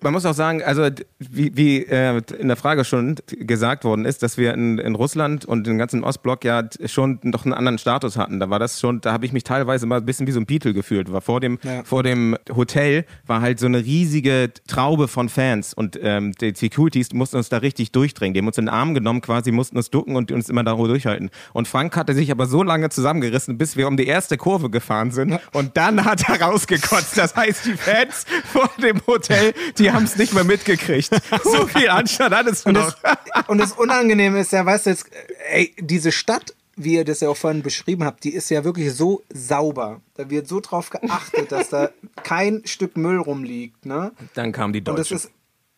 [0.00, 4.22] man muss auch sagen, also wie, wie äh, in der Frage schon gesagt worden ist,
[4.22, 8.16] dass wir in, in Russland und im ganzen Ostblock ja schon noch einen anderen Status
[8.16, 8.40] hatten.
[8.40, 10.46] Da war das schon, da habe ich mich teilweise mal ein bisschen wie so ein
[10.46, 11.12] Beatle gefühlt.
[11.12, 11.82] War vor dem Ja.
[11.84, 17.12] vor dem Hotel war halt so eine riesige Traube von Fans und ähm, die Securities
[17.12, 18.34] mussten uns da richtig durchdringen.
[18.34, 20.74] Die haben uns in den Arm genommen, quasi mussten uns ducken und uns immer da
[20.74, 21.30] durchhalten.
[21.52, 25.10] Und Frank hatte sich aber so lange zusammengerissen, bis wir um die erste Kurve gefahren
[25.10, 27.16] sind und dann hat er rausgekotzt.
[27.16, 31.10] Das heißt, die Fans vor dem Hotel, die haben es nicht mehr mitgekriegt.
[31.44, 32.94] So viel Anstand hattest du Und noch.
[33.02, 33.16] das,
[33.48, 35.06] und das Unangenehme ist ja, weißt du jetzt,
[35.50, 38.92] ey, diese Stadt, wie ihr das ja auch vorhin beschrieben habt, die ist ja wirklich
[38.94, 40.00] so sauber.
[40.14, 41.90] Da wird so drauf geachtet, dass da
[42.22, 44.12] kein Stück Müll rumliegt, ne?
[44.34, 45.14] Dann kam die Und Deutsche.
[45.14, 45.30] ist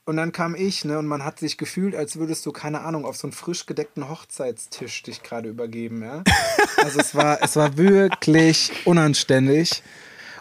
[0.08, 3.04] und dann kam ich, ne, und man hat sich gefühlt, als würdest du, keine Ahnung,
[3.04, 6.22] auf so einen frisch gedeckten Hochzeitstisch dich gerade übergeben, ja.
[6.84, 9.82] Also es war, es war wirklich unanständig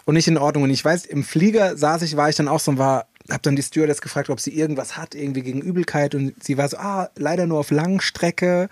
[0.05, 0.63] und nicht in Ordnung.
[0.65, 3.41] Und ich weiß, im Flieger saß ich, war ich dann auch so und war, hab
[3.43, 6.15] dann die Stewardess gefragt, ob sie irgendwas hat, irgendwie gegen Übelkeit.
[6.15, 8.69] Und sie war so, ah, leider nur auf Langstrecke.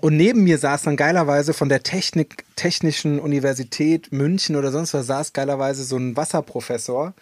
[0.00, 5.06] Und neben mir saß dann geilerweise von der Technik, Technischen Universität München oder sonst was,
[5.06, 7.14] saß geilerweise so ein Wasserprofessor.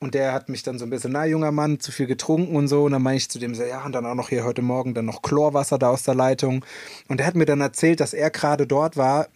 [0.00, 2.68] Und der hat mich dann so ein bisschen, na, junger Mann, zu viel getrunken und
[2.68, 2.84] so.
[2.84, 4.94] Und dann meine ich zu dem so, ja, und dann auch noch hier heute Morgen
[4.94, 6.64] dann noch Chlorwasser da aus der Leitung.
[7.08, 9.28] Und der hat mir dann erzählt, dass er gerade dort war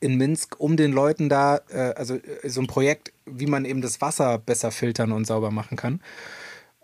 [0.00, 3.80] in Minsk, um den Leuten da, äh, also äh, so ein Projekt, wie man eben
[3.80, 6.00] das Wasser besser filtern und sauber machen kann.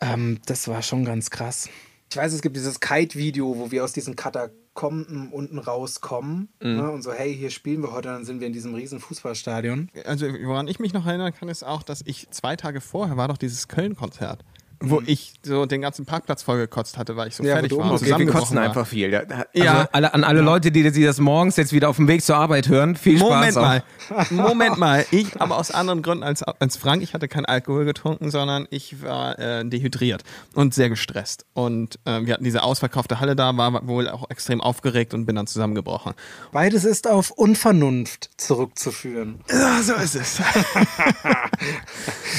[0.00, 1.68] Ähm, das war schon ganz krass.
[2.10, 7.02] Ich weiß, es gibt dieses Kite-Video, wo wir aus diesen Katakomben unten rauskommen ne, und
[7.02, 9.90] so, hey, hier spielen wir heute, dann sind wir in diesem riesen Fußballstadion.
[10.04, 13.28] Also, woran ich mich noch erinnern kann, ist auch, dass ich zwei Tage vorher war
[13.28, 14.59] doch dieses Köln-Konzert, Mhm.
[14.82, 17.92] Wo ich so den ganzen Parkplatz vollgekotzt hatte, weil ich so Ja, fertig war.
[17.92, 18.64] Okay, wir kotzen war.
[18.64, 19.10] einfach viel.
[19.12, 19.88] Ja, also Ja.
[19.92, 22.68] alle, an alle Leute, die, die das morgens jetzt wieder auf dem Weg zur Arbeit
[22.68, 23.28] hören, viel Spaß.
[23.28, 23.82] Moment mal,
[24.30, 25.04] Moment mal.
[25.10, 27.02] Ich, aber aus anderen Gründen als, als Frank.
[27.02, 30.22] Ich hatte keinen Alkohol getrunken, sondern ich war äh, dehydriert
[30.54, 31.44] und sehr gestresst.
[31.52, 35.36] Und äh, wir hatten diese ausverkaufte Halle da, war wohl auch extrem aufgeregt und bin
[35.36, 36.14] dann zusammengebrochen.
[36.52, 39.40] Beides ist auf Unvernunft zurückzuführen.
[39.50, 40.40] Ja, so ist es.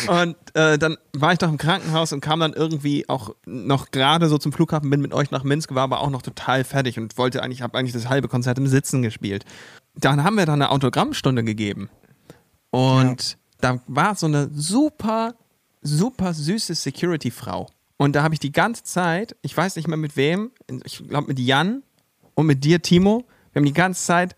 [0.08, 4.28] und äh, dann war ich doch im Krankenhaus und kam dann irgendwie auch noch gerade
[4.30, 7.18] so zum Flughafen, bin mit euch nach Minsk, war aber auch noch total fertig und
[7.18, 9.46] wollte eigentlich, habe eigentlich das halbe Konzert im Sitzen gespielt.
[9.96, 11.90] Dann haben wir dann eine Autogrammstunde gegeben.
[12.70, 15.36] Und da war so eine super,
[15.82, 17.68] super süße Security-Frau.
[17.98, 20.52] Und da habe ich die ganze Zeit, ich weiß nicht mehr mit wem,
[20.86, 21.84] ich glaube mit Jan
[22.34, 24.36] und mit dir, Timo, wir haben die ganze Zeit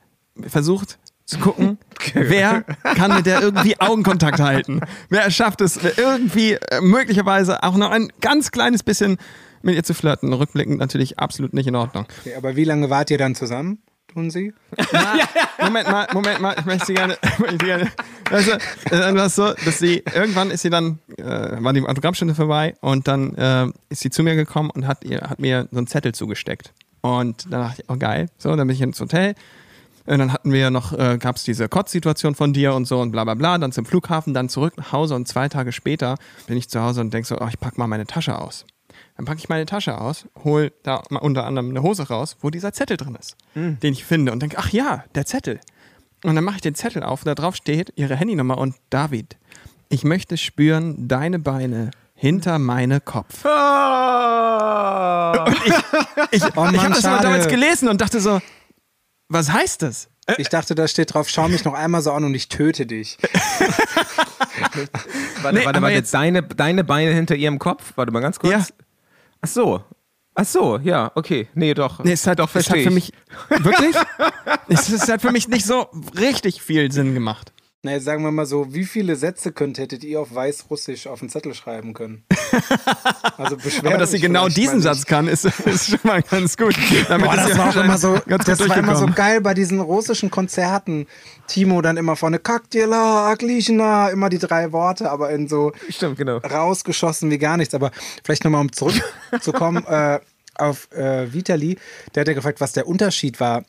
[0.48, 1.78] versucht zu gucken,
[2.14, 2.64] wer
[2.96, 4.82] kann mit der irgendwie Augenkontakt halten.
[5.10, 9.18] Wer schafft es irgendwie äh, möglicherweise auch noch ein ganz kleines bisschen
[9.62, 10.34] mit ihr zu flirten.
[10.34, 12.06] Rückblickend natürlich absolut nicht in Ordnung.
[12.20, 13.80] Okay, aber wie lange wart ihr dann zusammen,
[14.14, 14.54] tun sie?
[15.62, 17.92] Moment mal, Moment mal, ich möchte sie gerne, möchte gerne
[18.34, 18.52] also,
[18.90, 22.76] dann war es so, dass sie, irgendwann ist sie dann, äh, war die Autogrammstunde vorbei
[22.82, 25.88] und dann äh, ist sie zu mir gekommen und hat, ihr, hat mir so einen
[25.88, 26.74] Zettel zugesteckt.
[27.02, 29.36] Und dann dachte ich, oh geil, so, dann bin ich ins Hotel.
[30.06, 33.12] Und dann hatten wir noch, äh, gab es diese Kotzsituation von dir und so und
[33.12, 36.58] bla bla bla, dann zum Flughafen, dann zurück nach Hause und zwei Tage später bin
[36.58, 38.66] ich zu Hause und denk so, oh, ich pack mal meine Tasche aus.
[39.16, 42.50] Dann packe ich meine Tasche aus, hol da mal unter anderem eine Hose raus, wo
[42.50, 45.60] dieser Zettel drin ist, den ich finde und denke, ach ja, der Zettel.
[46.24, 49.38] Und dann mache ich den Zettel auf und da drauf steht ihre Handynummer und David,
[49.90, 53.44] ich möchte spüren deine Beine hinter meine Kopf.
[56.32, 57.24] Ich, Oh Mann, ich habe das schade.
[57.24, 58.40] damals gelesen und dachte so,
[59.30, 60.10] was heißt das?
[60.38, 63.18] Ich dachte, da steht drauf, schau mich noch einmal so an und ich töte dich.
[65.42, 65.96] Warte, Nee, warte, warte.
[65.96, 67.94] jetzt- Deine, deine Beine hinter ihrem Kopf?
[67.96, 68.52] Warte mal ganz kurz.
[68.52, 68.66] Ja.
[69.42, 69.84] Ach so.
[70.36, 71.48] Ach so, ja, okay.
[71.54, 72.04] Nee, doch.
[72.04, 72.90] Nee, es hat auch es hat für ich.
[72.90, 73.12] mich
[73.50, 73.96] wirklich,
[74.68, 77.52] es, es hat für mich nicht so richtig viel Sinn gemacht.
[77.86, 81.20] Na, jetzt sagen wir mal so, wie viele Sätze könnt, hättet ihr auf Weißrussisch auf
[81.20, 82.24] den Zettel schreiben können?
[83.36, 85.08] Also Aber dass sie genau diesen Satz nicht.
[85.08, 86.76] kann, ist, ist schon mal ganz gut.
[87.10, 89.56] Damit Boah, ist das sie war auch immer so, das war immer so geil bei
[89.56, 91.08] diesen russischen Konzerten.
[91.48, 96.38] Timo dann immer vorne Kaktila, Aglichna, immer die drei Worte, aber in so Stimmt, genau.
[96.38, 97.74] rausgeschossen wie gar nichts.
[97.74, 97.92] Aber
[98.24, 100.20] vielleicht nochmal, um zurückzukommen äh,
[100.54, 101.80] auf äh, Vitali,
[102.14, 103.66] der hat ja gefragt, was der Unterschied war.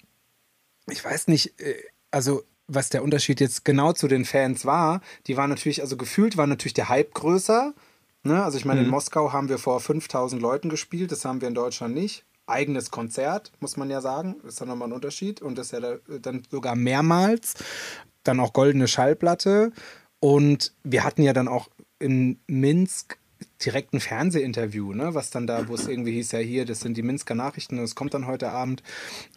[0.91, 1.75] Ich weiß nicht, äh,
[2.11, 5.01] also was der Unterschied jetzt genau zu den Fans war.
[5.27, 7.75] Die waren natürlich, also gefühlt war natürlich der Hype größer.
[8.23, 8.43] Ne?
[8.43, 11.55] Also ich meine, in Moskau haben wir vor 5000 Leuten gespielt, das haben wir in
[11.55, 12.25] Deutschland nicht.
[12.47, 14.37] eigenes Konzert, muss man ja sagen.
[14.47, 15.41] Ist dann nochmal ein Unterschied.
[15.41, 17.55] Und das ist ja da, dann sogar mehrmals.
[18.23, 19.73] Dann auch goldene Schallplatte.
[20.21, 23.19] Und wir hatten ja dann auch in Minsk
[23.65, 25.15] direkt ein Fernsehinterview, ne?
[25.15, 27.95] was dann da, wo es irgendwie hieß, ja hier, das sind die Minsker Nachrichten, das
[27.95, 28.83] kommt dann heute Abend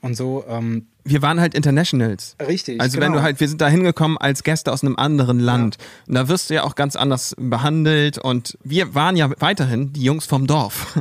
[0.02, 0.46] und so.
[0.48, 2.36] Ähm, Wir waren halt Internationals.
[2.46, 2.82] richtig.
[2.82, 3.20] Also wenn genau.
[3.20, 5.78] du halt, wir sind da hingekommen als Gäste aus einem anderen Land.
[6.08, 8.18] Und da wirst du ja auch ganz anders behandelt.
[8.18, 11.00] Und wir waren ja weiterhin die Jungs vom Dorf.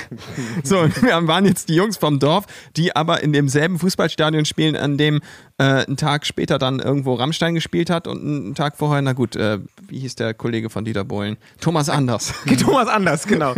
[0.64, 2.44] so, wir waren jetzt die Jungs vom Dorf,
[2.76, 5.20] die aber in demselben Fußballstadion spielen, an dem
[5.58, 9.34] äh, einen Tag später dann irgendwo Rammstein gespielt hat und einen Tag vorher, na gut,
[9.36, 9.58] äh,
[9.88, 11.36] wie hieß der Kollege von Dieter Bohlen?
[11.60, 12.32] Thomas Anders.
[12.60, 13.54] Thomas anders, genau.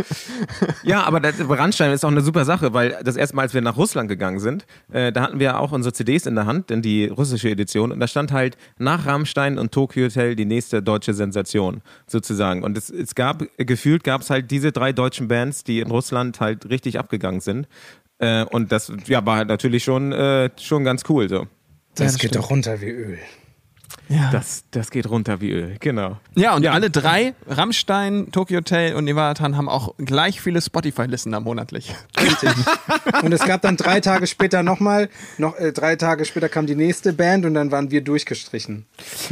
[0.82, 3.60] ja, aber das, Randstein ist auch eine super Sache, weil das erste Mal, als wir
[3.60, 6.82] nach Russland gegangen sind, äh, da hatten wir auch unsere CDs in der Hand, denn
[6.82, 11.14] die russische Edition, und da stand halt nach Rammstein und Tokyo Hotel die nächste deutsche
[11.14, 12.62] Sensation, sozusagen.
[12.62, 16.40] Und es, es gab, gefühlt gab es halt diese drei deutschen Bands, die in Russland
[16.40, 17.66] halt richtig abgegangen sind.
[18.18, 21.46] Äh, und das ja, war halt natürlich schon, äh, schon ganz cool so.
[21.94, 23.18] das geht doch runter wie Öl.
[24.32, 26.18] Das, das geht runter wie Öl, genau.
[26.34, 31.94] Ja, und alle drei, Rammstein, Tokyo Hotel und Nevatan, haben auch gleich viele Spotify-Listener monatlich.
[33.22, 36.74] Und es gab dann drei Tage später nochmal, noch äh, drei Tage später kam die
[36.74, 38.86] nächste Band und dann waren wir durchgestrichen.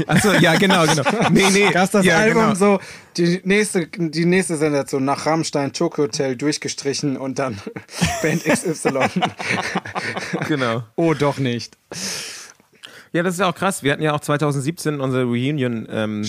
[0.06, 1.02] Achso, ja, genau, genau.
[1.30, 1.70] Nee, nee.
[1.72, 2.54] Das ist das ja, Album genau.
[2.54, 2.80] so,
[3.16, 7.58] die nächste, die nächste Sensation nach Rammstein, Tokyo Hotel durchgestrichen und dann
[8.22, 9.08] Band XY.
[10.46, 10.84] Genau.
[10.96, 11.76] oh, doch nicht.
[13.12, 13.82] Ja, das ist ja auch krass.
[13.82, 16.24] Wir hatten ja auch 2017 unsere Reunion ähm,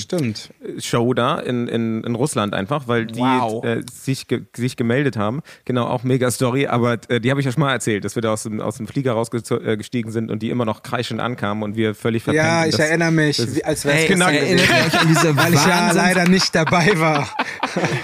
[1.16, 3.64] da in, in, in Russland einfach, weil die Wow.
[3.66, 5.42] äh, sich, ge sich gemeldet haben.
[5.66, 8.22] Genau, auch mega Story, aber äh, die habe ich ja schon mal erzählt, dass wir
[8.22, 11.76] da aus dem, aus dem Flieger rausgestiegen sind und die immer noch kreischend ankamen und
[11.76, 12.46] wir völlig verpennt.
[12.46, 15.54] Ja, ich das- erinnere mich, das- wie, als wäre es erinnert euch an diese Weil
[15.54, 17.30] ich ja leider nicht dabei war.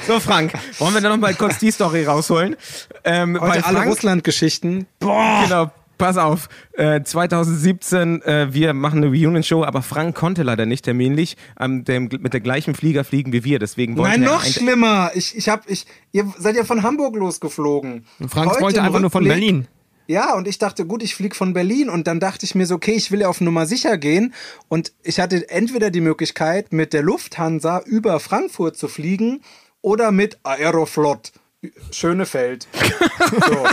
[0.08, 2.56] So, Frank, wollen wir dann noch mal kurz die Story rausholen?
[3.04, 4.86] Ähm, weil Heute alle Russland-Geschichten.
[5.00, 6.50] Genau, pass auf.
[6.74, 12.10] Äh, 2017, äh, wir machen eine Reunion-Show, aber Frank konnte leider nicht terminlich ähm, dem,
[12.20, 13.60] mit der gleichen Flieger fliegen wie wir.
[13.60, 15.12] Deswegen wollte Nein, er noch schlimmer.
[15.16, 18.06] Ich, ich hab, ich, ihr seid ja von Hamburg losgeflogen.
[18.28, 19.68] Frank Heute wollte einfach nur von Berlin.
[20.08, 22.76] Ja, und ich dachte, gut, ich fliege von Berlin und dann dachte ich mir so,
[22.76, 24.36] okay, ich will ja auf Nummer sicher gehen
[24.68, 29.42] und ich hatte entweder die Möglichkeit, mit der Lufthansa über Frankfurt zu fliegen
[29.82, 31.32] oder mit Aeroflot.
[31.92, 32.68] Schönefeld.
[33.48, 33.66] So.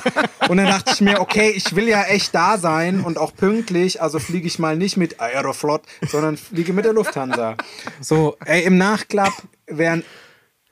[0.49, 4.03] Und dann dachte ich mir, okay, ich will ja echt da sein und auch pünktlich,
[4.03, 7.57] also fliege ich mal nicht mit Aeroflot, sondern fliege mit der Lufthansa.
[8.01, 9.33] So, ey, im Nachklapp
[9.67, 10.05] wären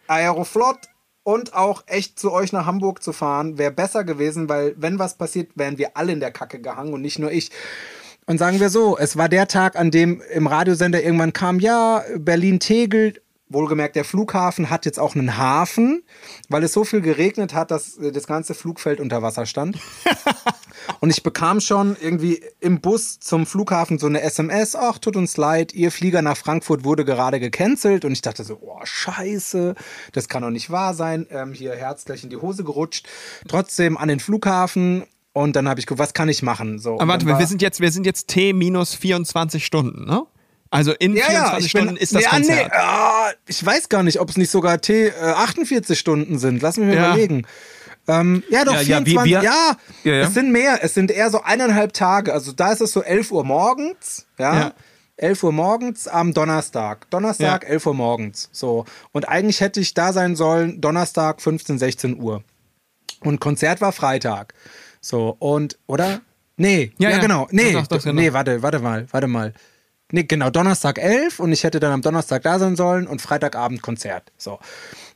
[0.07, 0.79] Aeroflot
[1.23, 5.17] und auch echt zu euch nach Hamburg zu fahren, wäre besser gewesen, weil wenn was
[5.17, 7.51] passiert, wären wir alle in der Kacke gehangen und nicht nur ich.
[8.27, 12.05] Und sagen wir so, es war der Tag, an dem im Radiosender irgendwann kam, ja,
[12.17, 13.21] Berlin-Tegel,
[13.51, 16.03] wohlgemerkt, der Flughafen hat jetzt auch einen Hafen,
[16.49, 19.79] weil es so viel geregnet hat, dass äh, das ganze Flugfeld unter Wasser stand.
[21.01, 25.37] Und ich bekam schon irgendwie im Bus zum Flughafen so eine SMS, ach, tut uns
[25.37, 28.05] leid, ihr Flieger nach Frankfurt wurde gerade gecancelt.
[28.05, 29.75] Und ich dachte so, oh, scheiße,
[30.13, 31.27] das kann doch nicht wahr sein.
[31.31, 33.07] Ähm, hier Herz gleich in die Hose gerutscht.
[33.49, 35.05] Trotzdem an den Flughafen.
[35.33, 36.79] Und dann habe ich geguckt, was kann ich machen?
[36.79, 40.05] So, Aber warte mal, wir war- sind jetzt, wir sind jetzt T minus 24 Stunden,
[40.05, 40.25] ne?
[40.71, 42.69] Also in ja, 24 ja, Stunden bin, ist das ja, Konzert.
[42.71, 46.63] Nee, ah, ich weiß gar nicht, ob es nicht sogar T äh, 48 Stunden sind.
[46.63, 47.09] Lass mich mal Ja.
[47.09, 47.45] überlegen.
[48.09, 49.25] Ähm, ja, doch, Ja, ja, 24.
[49.25, 50.27] wie Ja, wir- Ja, ja.
[50.29, 50.79] es sind mehr.
[50.83, 52.33] Es sind eher so eineinhalb Tage.
[52.33, 54.27] Also da ist es so 11 Uhr morgens.
[54.39, 54.55] Ja.
[54.55, 54.73] Ja.
[55.17, 57.11] 11 Uhr morgens am Donnerstag.
[57.11, 57.69] Donnerstag, Ja.
[57.69, 58.49] 11 Uhr morgens.
[58.53, 58.85] So.
[59.13, 62.43] Und eigentlich hätte ich da sein sollen, Donnerstag, 15, 16 Uhr.
[63.23, 64.55] Und Konzert war Freitag.
[65.03, 66.21] So, und, oder?
[66.57, 67.23] Nee, Ja, ja, ja.
[67.23, 67.49] genau.
[67.51, 68.21] Nee, doch, doch, genau.
[68.21, 69.53] nee, warte, warte mal, warte mal.
[70.13, 73.83] Nee, genau, Donnerstag 11 und ich hätte dann am Donnerstag da sein sollen und Freitagabend
[73.83, 74.33] Konzert.
[74.37, 74.59] So.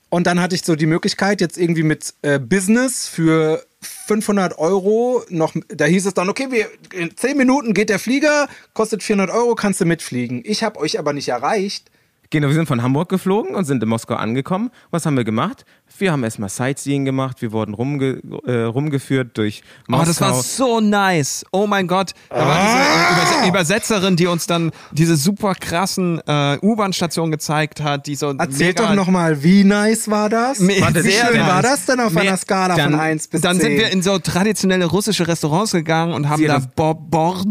[0.09, 5.25] Und dann hatte ich so die Möglichkeit, jetzt irgendwie mit äh, Business für 500 Euro
[5.29, 9.35] noch, da hieß es dann, okay, wir, in 10 Minuten geht der Flieger, kostet 400
[9.35, 10.43] Euro, kannst du mitfliegen.
[10.45, 11.91] Ich habe euch aber nicht erreicht.
[12.35, 14.71] Genau, wir sind von Hamburg geflogen und sind in Moskau angekommen.
[14.91, 15.65] Was haben wir gemacht?
[16.01, 20.07] Wir haben erstmal Sightseeing gemacht, wir wurden rumge äh, rumgeführt durch Oh, Moskau.
[20.07, 21.45] das war so nice.
[21.53, 22.11] Oh mein Gott.
[22.31, 27.81] Da war diese äh, Überse Übersetzerin, die uns dann diese super krassen äh, U-Bahn-Stationen gezeigt
[27.81, 30.59] hat, die so Erzählt mega, doch nochmal, wie nice war das?
[30.59, 31.47] Me- Warte, wie schön nice.
[31.49, 33.63] war das denn auf Me- einer Skala dann- von 1 bis Dann 10?
[33.71, 37.47] sind wir in so traditionelle russische Restaurants gegangen und haben Sie da das- Bo Bord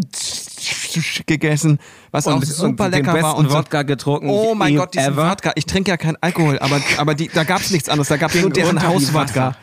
[1.25, 1.79] gegessen,
[2.11, 3.37] was auch Und- super und den lecker war.
[3.37, 5.29] Und Wodka getrunken Oh mein Gott, diesen ever.
[5.31, 5.51] Wodka.
[5.55, 8.07] Ich trinke ja keinen Alkohol, aber, aber die, da gab es nichts anderes.
[8.07, 9.55] Da gab es nur deren Hauswodka.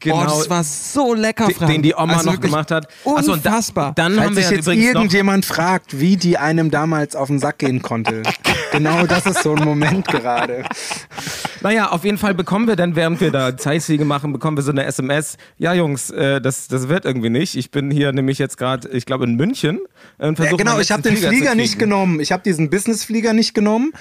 [0.00, 0.22] Genau.
[0.22, 1.72] Oh, das war so lecker, Den- Frank.
[1.72, 2.88] den die Oma Also noch gemacht hat.
[3.04, 3.92] Ach so, und da- Unfassbar.
[3.94, 7.58] Dann Falls haben wir sich jetzt irgendjemand fragt, wie die einem damals auf den Sack
[7.58, 8.22] gehen konnte.
[8.72, 10.64] genau das ist so ein Moment gerade.
[11.62, 14.70] Naja, auf jeden Fall bekommen wir dann, während wir da Sightseeing machen, bekommen wir so
[14.70, 15.36] eine SMS.
[15.58, 17.54] Ja, Jungs, äh, das, das wird irgendwie nicht.
[17.56, 19.80] Ich bin hier nämlich jetzt gerade, ich glaube, in München.
[20.18, 22.20] äh, Und Ja, versuche genau, ich habe den Flieger zu nicht genommen.
[22.20, 23.92] Ich habe diesen Businessflieger nicht genommen.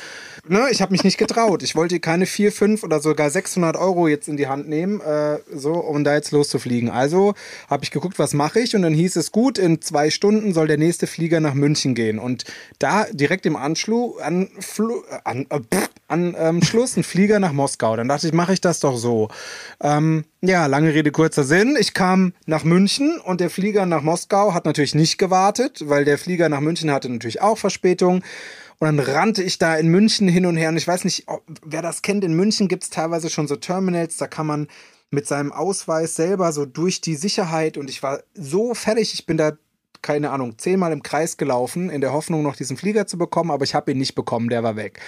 [0.52, 1.62] Ne, ich habe mich nicht getraut.
[1.62, 5.38] Ich wollte keine 4, 5 oder sogar 600 Euro jetzt in die Hand nehmen, äh,
[5.54, 6.90] so, um da jetzt loszufliegen.
[6.90, 7.36] Also
[7.70, 8.76] habe ich geguckt, was mache ich?
[8.76, 12.18] Und dann hieß es, gut, in zwei Stunden soll der nächste Flieger nach München gehen.
[12.18, 12.46] Und
[12.80, 17.40] da direkt im Anschluss, an, Flu, äh, an, äh, pff, an ähm, Schluss ein Flieger
[17.40, 17.96] nach Moskau.
[17.96, 19.30] Dann dachte ich, mache ich das doch so.
[19.80, 21.78] Ähm, ja, lange Rede, kurzer Sinn.
[21.80, 26.18] Ich kam nach München und der Flieger nach Moskau hat natürlich nicht gewartet, weil der
[26.18, 28.24] Flieger nach München hatte natürlich auch Verspätung.
[28.80, 30.70] Und dann rannte ich da in München hin und her.
[30.70, 32.24] Und ich weiß nicht, ob, wer das kennt.
[32.24, 34.68] In München gibt's teilweise schon so Terminals, da kann man
[35.12, 37.78] mit seinem Ausweis selber so durch die Sicherheit.
[37.78, 39.13] Und ich war so fertig.
[39.13, 39.54] Ich bin da,
[40.02, 43.52] keine Ahnung, zehnmal im Kreis gelaufen, in der Hoffnung, noch diesen Flieger zu bekommen.
[43.52, 45.02] Aber ich habe ihn nicht bekommen, der war weg.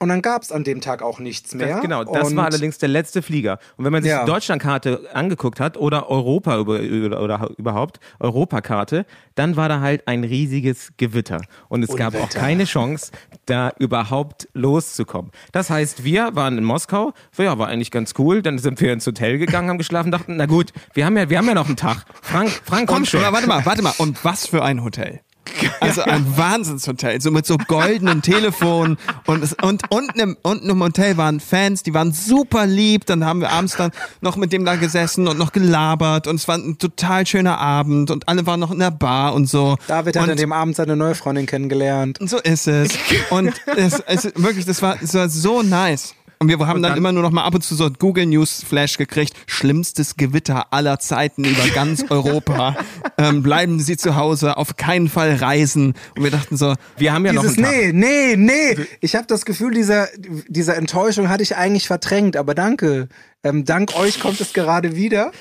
[0.00, 1.68] Und dann gab's an dem Tag auch nichts mehr.
[1.68, 3.58] Das, genau, das und war allerdings der letzte Flieger.
[3.76, 4.24] Und wenn man sich Ja.
[4.24, 10.06] die Deutschlandkarte angeguckt hat oder Europa über, oder, oder überhaupt Europakarte, dann war da halt
[10.08, 12.38] ein riesiges Gewitter und es gab auch Unwetter.
[12.40, 13.12] keine Chance,
[13.46, 15.30] da überhaupt loszukommen.
[15.52, 18.42] Das heißt, wir waren in Moskau, ja, war eigentlich ganz cool.
[18.42, 21.38] Dann sind wir ins Hotel gegangen, haben geschlafen, dachten, na gut, wir haben ja, wir
[21.38, 22.04] haben ja noch einen Tag.
[22.20, 23.22] Frank, Frank, komm Und, schon.
[23.22, 23.94] warte mal, warte mal.
[23.98, 25.20] Und was für ein Hotel?
[25.80, 30.82] Also ein Wahnsinnshotel, so mit so goldenen Telefonen und, es, und unten, im, unten im
[30.82, 33.06] Hotel waren Fans, die waren super lieb.
[33.06, 36.48] Dann haben wir abends dann noch mit dem da gesessen und noch gelabert und es
[36.48, 39.76] war ein total schöner Abend und alle waren noch in der Bar und so.
[39.86, 42.20] David hat und, an dem Abend seine neue Freundin kennengelernt.
[42.20, 42.92] und so ist es.
[43.30, 46.14] Und es, es wirklich, das war, das war so nice.
[46.38, 48.62] Und wir haben dann, dann- immer nur noch mal ab und zu so Google News
[48.66, 49.34] Flash gekriegt.
[49.46, 52.76] Schlimmstes Gewitter aller Zeiten über ganz Europa.
[53.18, 55.94] ähm, bleiben Sie zu Hause, auf keinen Fall reisen.
[56.16, 57.94] Und wir dachten so, wir haben ja noch Dieses, einen Tag.
[57.94, 58.86] nee, nee, nee.
[59.00, 60.08] Ich habe das Gefühl, dieser,
[60.48, 63.08] dieser Enttäuschung hatte ich eigentlich verdrängt, aber danke.
[63.42, 65.32] Ähm, dank euch kommt es gerade wieder.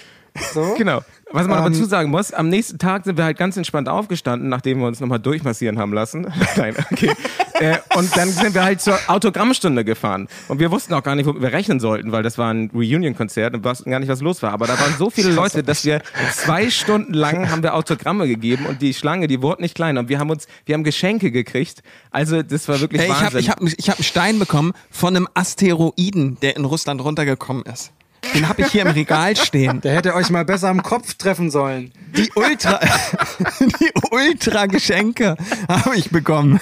[0.53, 0.73] So.
[0.77, 1.01] Genau.
[1.34, 3.89] Was man aber Ähm, dazu sagen muss, am nächsten Tag sind wir halt ganz entspannt
[3.89, 6.32] aufgestanden, nachdem wir uns nochmal durchmassieren haben lassen.
[6.56, 7.12] Nein, okay.
[7.56, 10.28] äh, und dann sind wir halt zur Autogrammstunde gefahren.
[10.48, 13.56] Und wir wussten auch gar nicht, wo wir rechnen sollten, weil das war ein Reunion-Konzert
[13.56, 14.52] und wir wussten gar nicht, was los war.
[14.52, 18.67] Aber da waren so viele Leute, dass wir zwei Stunden lang haben wir Autogramme gegeben
[18.67, 20.02] und die Schlange, die wurde nicht kleiner.
[20.02, 21.82] Und wir haben uns, wir haben Geschenke gekriegt.
[22.12, 23.39] Also das war wirklich hey, ich habe Wahnsinn.
[23.39, 27.91] ich hab, ich hab einen Stein bekommen von einem Asteroiden, der in Russland runtergekommen ist.
[28.34, 29.82] Den habe ich hier im Regal stehen.
[29.82, 31.91] Der hätte euch mal besser am Kopf treffen sollen.
[32.17, 32.80] Die Ultra,
[33.60, 35.36] die Ultra-Geschenke
[35.67, 36.60] habe ich bekommen.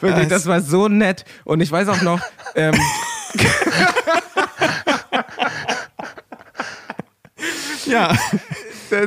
[0.00, 1.24] Wirklich, das war so nett.
[1.44, 2.20] Und ich weiß auch noch,
[2.54, 2.74] ähm,
[7.86, 8.14] Ja.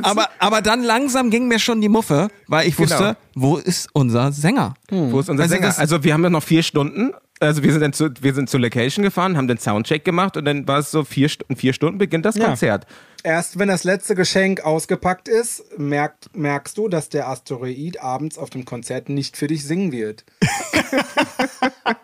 [0.02, 3.14] Aber, aber dann langsam ging mir schon die Muffe, weil ich wusste, Genau.
[3.34, 4.74] wo ist unser Sänger?
[4.90, 5.66] Wo ist unser Also Sänger?
[5.66, 7.12] das- also wir haben ja noch vier Stunden.
[7.42, 10.44] Also wir sind dann zu, wir sind zur Location gefahren, haben den Soundcheck gemacht und
[10.44, 12.46] dann war es so vier, vier Stunden beginnt das Ja.
[12.46, 12.86] Konzert.
[13.24, 18.50] Erst wenn das letzte Geschenk ausgepackt ist, merkt, merkst du, dass der Asteroid abends auf
[18.50, 20.24] dem Konzert nicht für dich singen wird.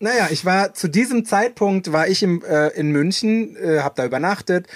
[0.00, 4.04] naja, ich war zu diesem Zeitpunkt war ich im, äh, in München, äh, habe da
[4.04, 4.66] übernachtet.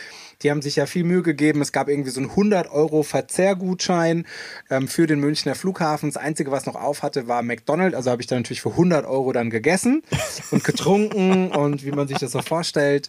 [0.44, 1.61] Die haben sich ja viel Mühe gegeben.
[1.62, 4.26] Es gab irgendwie so einen 100 Euro Verzehrgutschein
[4.70, 6.11] ähm, für den Münchner Flughafen.
[6.11, 7.96] Das Einzige, was noch auf hatte, war McDonald's.
[7.96, 10.02] Also habe ich da natürlich für 100 Euro dann gegessen
[10.50, 13.09] und getrunken und wie man sich das so vorstellt.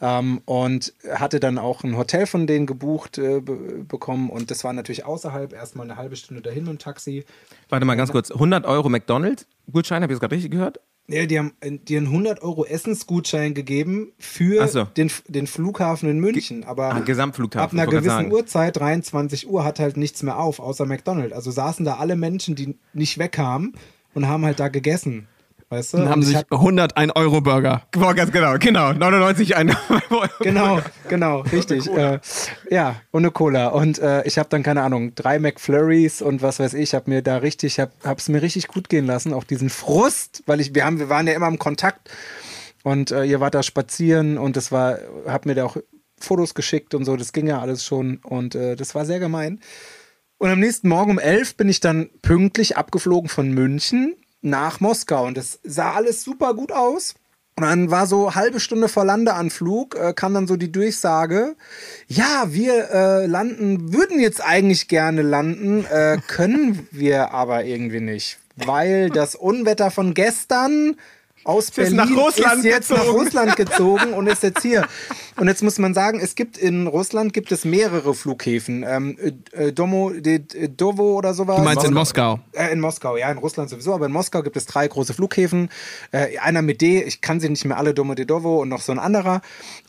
[0.00, 4.30] Ähm, und hatte dann auch ein Hotel von denen gebucht äh, be bekommen.
[4.30, 5.52] Und das war natürlich außerhalb.
[5.52, 7.24] Erstmal eine halbe Stunde dahin mit dem Taxi.
[7.68, 8.30] Warte mal ganz kurz.
[8.30, 10.80] 100 Euro McDonalds Gutschein, habe ich das gerade richtig gehört?
[11.08, 14.84] Ja, die haben äh, dir einen 100 Euro Essensgutschein gegeben für so.
[14.84, 16.64] den, den Flughafen in München.
[16.64, 18.32] Aber Ah, Gesamtflughafen, ab einer gewissen sagen.
[18.32, 21.34] Uhrzeit, 23 Uhr, hat halt nichts mehr auf, außer McDonald's.
[21.34, 23.74] Also saßen da alle Menschen, die nicht wegkamen
[24.14, 25.28] und haben halt da gegessen.
[25.68, 25.96] Weißt du?
[25.98, 27.82] Dann haben Und ich sich hab- 101 Euro Burger.
[27.90, 28.92] Ganz genau, genau.
[28.92, 29.76] 99 ein.
[30.40, 31.88] Genau, genau, richtig.
[31.88, 32.20] Äh,
[32.70, 33.68] ja, ohne Cola.
[33.68, 37.22] Und äh, ich habe dann, keine Ahnung, drei McFlurries und was weiß ich, habe mir
[37.22, 40.84] da richtig, hab, hab's mir richtig gut gehen lassen, auch diesen Frust, weil ich, wir
[40.84, 42.10] haben, wir waren ja immer im Kontakt
[42.84, 45.76] und äh, ihr wart da spazieren und das war, hab mir da auch
[46.20, 49.60] Fotos geschickt und so, das ging ja alles schon und äh, das war sehr gemein.
[50.38, 55.26] Und am nächsten Morgen um elf bin ich dann pünktlich abgeflogen von München nach Moskau
[55.26, 57.14] und das sah alles super gut aus.
[57.58, 61.56] Und dann war so halbe Stunde vor Landeanflug, äh, kam dann so die Durchsage,
[62.06, 68.38] ja, wir äh, landen, würden jetzt eigentlich gerne landen, äh, können wir aber irgendwie nicht,
[68.56, 70.96] weil das Unwetter von gestern
[71.46, 73.18] aus Ist Berlin nach Russland ist jetzt nach gezogen.
[73.18, 74.86] Russland gezogen und ist jetzt hier.
[75.36, 78.84] Und jetzt muss man sagen, es gibt in Russland gibt es mehrere Flughäfen.
[78.86, 79.16] Ähm,
[79.52, 81.56] äh, Domo, de, de, Dovo oder sowas.
[81.56, 82.40] Du meinst in Moskau?
[82.52, 85.70] Äh, in Moskau, ja, in Russland sowieso, aber in Moskau gibt es drei große Flughäfen.
[86.10, 88.98] Äh, einer mit D, ich kann sie nicht mehr alle, Domodedowo und noch so ein
[88.98, 89.40] anderer.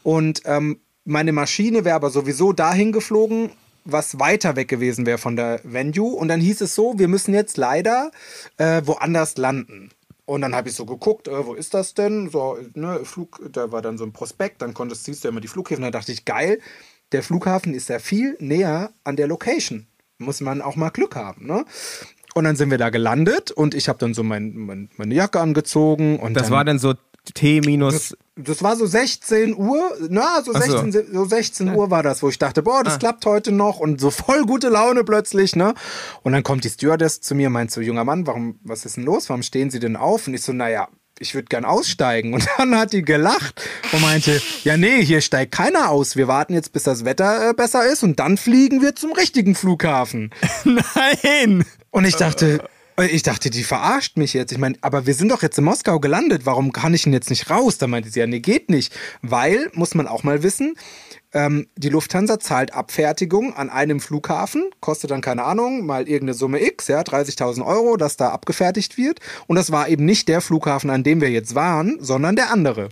[0.04, 3.52] Und ähm, meine Maschine wäre aber sowieso dahin geflogen,
[3.86, 6.14] was weiter weg gewesen wäre von der Venue.
[6.14, 8.12] Und dann hieß es so, wir müssen jetzt leider
[8.58, 9.90] äh, woanders landen.
[10.28, 12.30] Und dann habe ich so geguckt, äh, wo ist das denn?
[12.30, 15.48] So, ne, Flug, da war dann so ein Prospekt, dann konntest, siehst du immer die
[15.48, 15.84] Flughäfen.
[15.84, 16.60] Da dachte ich, geil,
[17.14, 19.88] der Flughafen ist ja viel näher an der Location.
[20.18, 21.64] Muss man auch mal Glück haben, ne?
[22.34, 25.40] Und dann sind wir da gelandet und ich habe dann so mein, mein, meine Jacke
[25.40, 26.20] angezogen.
[26.20, 26.94] Und Das dann, war dann so
[27.34, 28.16] T minus.
[28.36, 30.82] das war so 16 Uhr, na, so Ach so.
[30.82, 34.00] 16, so 16 Uhr war das, wo ich dachte, boah, das klappt heute noch und
[34.00, 35.74] so voll gute Laune plötzlich, ne?
[36.24, 39.04] Und dann kommt die Stewardess zu mir, meint so, junger Mann, warum, was ist denn
[39.04, 39.30] los?
[39.30, 40.28] Warum stehen Sie denn auf?
[40.28, 40.88] Und ich so, naja,
[41.20, 42.34] ich würde gern aussteigen.
[42.34, 43.62] Und dann hat die gelacht
[43.92, 46.16] und meinte, ja, nee, hier steigt keiner aus.
[46.16, 49.56] Wir warten jetzt, bis das Wetter äh, besser ist und dann fliegen wir zum richtigen
[49.56, 50.32] Flughafen.
[50.64, 51.66] Nein!
[51.92, 52.64] Und ich dachte,
[53.06, 54.52] ich dachte, die verarscht mich jetzt.
[54.52, 56.46] Ich meine, aber wir sind doch jetzt in Moskau gelandet.
[56.46, 57.78] Warum kann ich denn jetzt nicht raus?
[57.78, 58.92] Da meinte sie, ja, nee, geht nicht.
[59.22, 60.74] Weil, muss man auch mal wissen,
[61.32, 66.66] ähm, die Lufthansa zahlt Abfertigung an einem Flughafen, kostet dann, keine Ahnung, mal irgendeine Summe
[66.66, 69.20] X, ja, 30.000 Euro, dass da abgefertigt wird.
[69.46, 72.90] Und das war eben nicht der Flughafen, an dem wir jetzt waren, sondern der andere.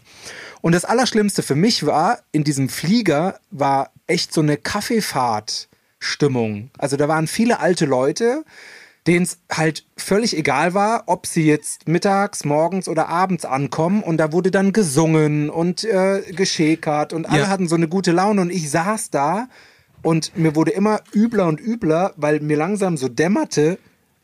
[0.61, 6.69] Und das Allerschlimmste für mich war, in diesem Flieger war echt so eine Kaffeefahrt-Stimmung.
[6.77, 8.43] Also da waren viele alte Leute,
[9.07, 14.01] denen es halt völlig egal war, ob sie jetzt mittags, morgens oder abends ankommen.
[14.01, 17.47] Und da wurde dann gesungen und äh, geschäkert und alle Ja.
[17.49, 18.41] hatten so eine gute Laune.
[18.41, 19.47] Und ich saß da
[20.01, 23.77] und mir wurde immer übler und übler, weil mir langsam so dämmerte,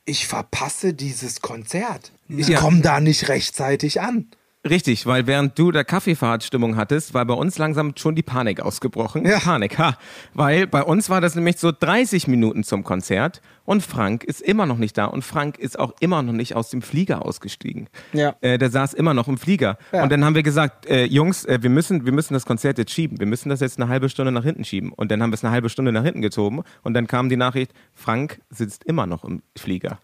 [0.05, 2.11] ich verpasse dieses Konzert.
[2.27, 2.59] Ich Ja.
[2.59, 4.29] komme da nicht rechtzeitig an.
[4.69, 9.25] Richtig, weil während du da Kaffeefahrtstimmung hattest, war bei uns langsam schon die Panik ausgebrochen.
[9.25, 9.39] Ja.
[9.39, 9.97] Panik, ha.
[10.35, 14.67] Weil bei uns war das nämlich so 30 Minuten zum Konzert und Frank ist immer
[14.67, 17.87] noch nicht da und Frank ist auch immer noch nicht aus dem Flieger ausgestiegen.
[18.13, 18.35] Ja.
[18.41, 19.79] Äh, der saß immer noch im Flieger.
[19.91, 20.03] Ja.
[20.03, 22.91] Und dann haben wir gesagt, äh, Jungs, äh, wir, müssen, wir müssen das Konzert jetzt
[22.91, 23.19] schieben.
[23.19, 24.91] Wir müssen das jetzt eine halbe Stunde nach hinten schieben.
[24.93, 27.37] Und dann haben wir es eine halbe Stunde nach hinten gezogen und dann kam die
[27.37, 29.99] Nachricht, Frank sitzt immer noch im Flieger.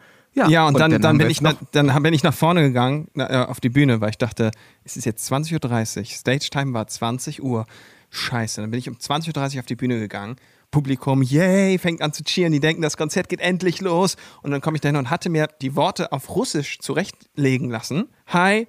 [0.46, 3.44] Ja, und, dann, dann, haben bin ich nach, dann bin ich nach vorne gegangen, na,
[3.44, 4.52] äh, auf die Bühne, weil ich dachte,
[4.84, 7.66] es ist jetzt 20.30 Uhr, Stage Time war 20 Uhr.
[8.10, 10.38] Scheiße, dann bin ich um 20.30 Uhr auf die Bühne gegangen.
[10.72, 14.16] Publikum, yay, fängt an zu cheeren, die denken, das Konzert geht endlich los.
[14.44, 18.10] Und dann komme ich dahin und hatte mir die Worte auf Russisch zurechtlegen lassen.
[18.28, 18.68] Hi,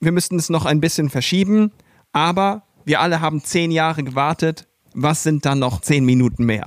[0.00, 1.72] wir müssten es noch ein bisschen verschieben,
[2.12, 4.66] aber wir alle haben zehn Jahre gewartet.
[4.96, 6.66] Was sind dann noch zehn Minuten mehr?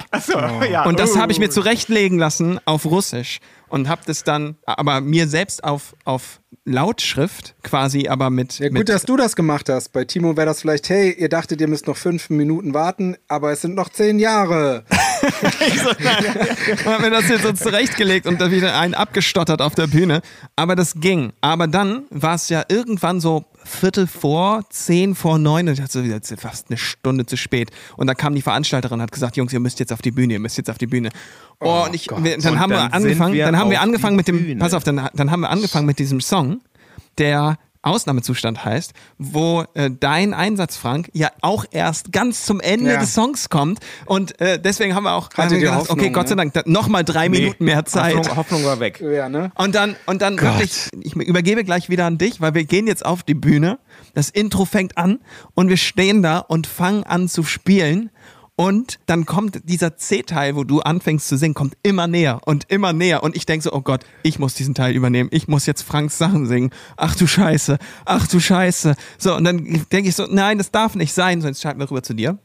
[0.69, 0.85] ja.
[0.85, 3.39] Und das habe ich mir zurechtlegen lassen auf Russisch
[3.69, 8.59] und habe das dann, aber mir selbst auf, auf Lautschrift quasi, aber mit.
[8.59, 9.91] Ja, gut, mit dass du das gemacht hast.
[9.93, 13.51] Bei Timo wäre das vielleicht, hey, ihr dachtet, ihr müsst noch fünf Minuten warten, aber
[13.51, 14.83] es sind noch zehn Jahre.
[15.61, 20.21] Ich habe mir das jetzt so zurechtgelegt und da wieder einen abgestottert auf der Bühne.
[20.55, 21.33] Aber das ging.
[21.41, 25.99] Aber dann war es ja irgendwann so Viertel vor, zehn vor neun und ich dachte
[25.99, 27.69] so, jetzt ist fast eine Stunde zu spät.
[27.97, 30.33] Und da kam die Veranstalterin und hat gesagt, Jungs, ihr müsst jetzt auf die Bühne,
[30.33, 31.09] ihr müsst jetzt auf die Bühne.
[31.59, 33.83] Oh, und ich, wir, dann Und haben dann wir angefangen, wir dann haben wir auf
[33.83, 34.59] angefangen mit dem, Bühne.
[34.59, 36.36] pass auf, dann, dann haben wir angefangen mit diesem Song,
[37.17, 42.99] der Ausnahmezustand heißt, wo äh, dein Einsatz, Frank, ja auch erst ganz zum Ende Ja.
[42.99, 43.79] des Songs kommt.
[44.05, 46.51] Und äh, deswegen haben wir auch haben wir gedacht, Hoffnung, okay, Gott sei ne?
[46.51, 48.15] Dank, nochmal drei Minuten mehr Zeit.
[48.15, 48.99] Hoffnung, Hoffnung war weg.
[48.99, 49.51] Ja, ne?
[49.55, 53.05] Und dann, und dann wirklich, ich übergebe gleich wieder an dich, weil wir gehen jetzt
[53.05, 53.79] auf die Bühne.
[54.13, 55.19] Das Intro fängt an
[55.53, 58.09] und wir stehen da und fangen an zu spielen.
[58.59, 62.91] Und dann kommt dieser C-Teil, wo du anfängst zu singen, kommt immer näher und immer
[62.91, 63.21] näher.
[63.21, 65.29] Und ich denke so, oh Gott, ich muss diesen Teil übernehmen.
[65.31, 66.71] Ich muss jetzt Franks Sachen singen.
[66.95, 68.95] Ach du Scheiße, ach du Scheiße.
[69.19, 71.39] So, und dann denke ich so, nein, das darf nicht sein.
[71.39, 72.39] So, jetzt schalten wir rüber zu dir.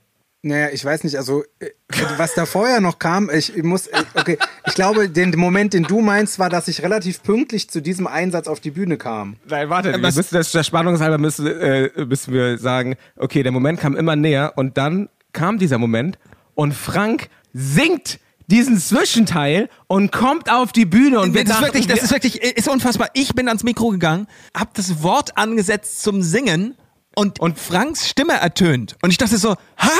[0.45, 1.71] Naja, ich weiß nicht, also äh,
[2.19, 6.01] was da vorher noch kam, ich muss, äh, okay, ich glaube, den Moment, den du
[6.01, 9.37] meinst, war, dass ich relativ pünktlich zu diesem Einsatz auf die Bühne kam.
[9.49, 13.53] Nein, warte, wir was- müssen das, der Spannungshalber müssen, äh, müssen wir sagen, okay, der
[13.53, 16.18] Moment kam immer näher und dann kam dieser Moment
[16.55, 21.74] und Frank singt diesen Zwischenteil und kommt auf die Bühne und wir das ist dachten,
[21.74, 23.09] wirklich, das ist wirklich, ist unfassbar.
[23.14, 26.76] Ich bin ans Mikro gegangen, hab das Wort angesetzt zum Singen
[27.14, 28.97] und, und Franks Stimme ertönt.
[29.03, 29.91] Und ich dachte so, ha?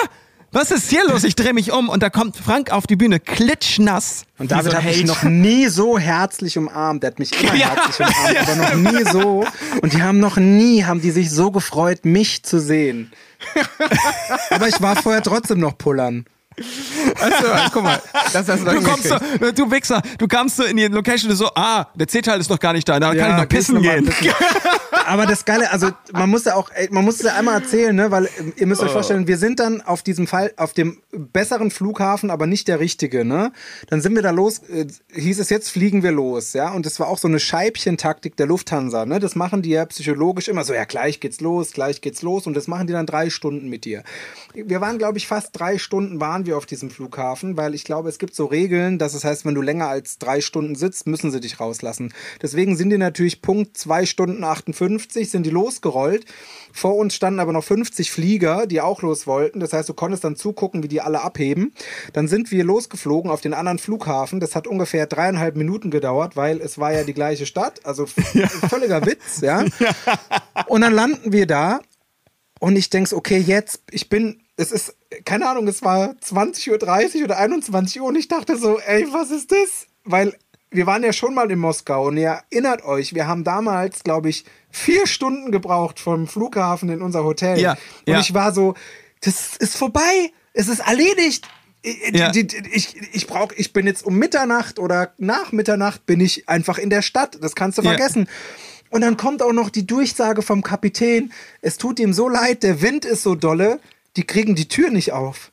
[0.55, 1.24] Was ist hier los?
[1.24, 4.24] Ich drehe mich um und da kommt Frank auf die Bühne, klitschnass.
[4.37, 7.03] Und David so hat mich noch nie so herzlich umarmt.
[7.03, 9.47] Der hat mich immer herzlich umarmt, aber noch nie so.
[9.80, 13.11] Und die haben noch nie, haben die sich so gefreut, mich zu sehen.
[14.51, 16.24] Aber ich war vorher trotzdem noch pullern.
[17.21, 18.03] Achso, guck mal.
[18.33, 19.17] Das hast du, Du kommst so,
[19.53, 22.59] du Wichser, du kamst so in die Location und so, ah, der C-Teil ist noch
[22.59, 24.07] gar nicht da, da kann ich noch pissen gehen.
[24.07, 24.33] pissen.
[25.07, 27.95] Aber das Geile, also man muss ja auch, ey, man muss es ja einmal erzählen,
[27.95, 31.01] ne, weil ähm, ihr müsst euch vorstellen, wir sind dann auf diesem Fall, auf dem
[31.11, 33.53] besseren Flughafen, aber nicht der richtige, ne?
[33.89, 36.73] Dann sind wir da los, äh, hieß es jetzt fliegen wir los, ja?
[36.73, 39.19] Und das war auch so eine Scheibchentaktik der Lufthansa, ne?
[39.19, 42.55] Das machen die ja psychologisch immer so, ja, gleich geht's los, gleich geht's los und
[42.55, 44.05] das machen die dann drei Stunden mit dir.
[44.55, 48.09] Wir waren, glaube ich, fast drei Stunden waren wir auf diesem Flughafen, weil ich glaube,
[48.09, 51.31] es gibt so Regeln, dass es heißt, wenn du länger als drei Stunden sitzt, müssen
[51.31, 52.13] sie dich rauslassen.
[52.41, 56.25] Deswegen sind die natürlich Punkt zwei Stunden 58 sind die losgerollt.
[56.73, 59.61] Vor uns standen aber noch 50 Flieger, die auch los wollten.
[59.61, 61.73] Das heißt, du konntest dann zugucken, wie die alle abheben.
[62.13, 64.41] Dann sind wir losgeflogen auf den anderen Flughafen.
[64.41, 67.85] Das hat ungefähr dreieinhalb Minuten gedauert, weil es war ja die gleiche Stadt.
[67.85, 68.07] Also
[68.69, 69.65] völliger Witz, ja.
[70.67, 71.81] Und dann landen wir da
[72.63, 74.95] und ich denke, okay, jetzt, ich bin, es ist,
[75.25, 79.31] keine Ahnung, es war 20.30 Uhr oder 21 Uhr und ich dachte so, ey, was
[79.31, 79.87] ist das?
[80.05, 80.35] Weil
[80.71, 84.29] wir waren ja schon mal in Moskau und ihr erinnert euch, wir haben damals, glaube
[84.31, 87.59] ich, vier Stunden gebraucht vom Flughafen in unser Hotel.
[87.61, 87.79] Ja, und
[88.15, 88.21] ja.
[88.21, 88.75] ich war so,
[89.21, 91.47] das ist vorbei, es ist erledigt.
[91.83, 92.31] Ich, Ja.
[92.31, 96.49] die- die- ich, ich brauch, ich bin jetzt um Mitternacht oder nach Mitternacht bin ich
[96.49, 97.39] einfach in der Stadt.
[97.43, 98.29] Das kannst du vergessen.
[98.91, 101.33] Und dann kommt auch noch die Durchsage vom Kapitän.
[101.61, 103.81] Es tut ihm so leid, der Wind ist so dolle,
[104.17, 105.53] die kriegen die Tür nicht auf.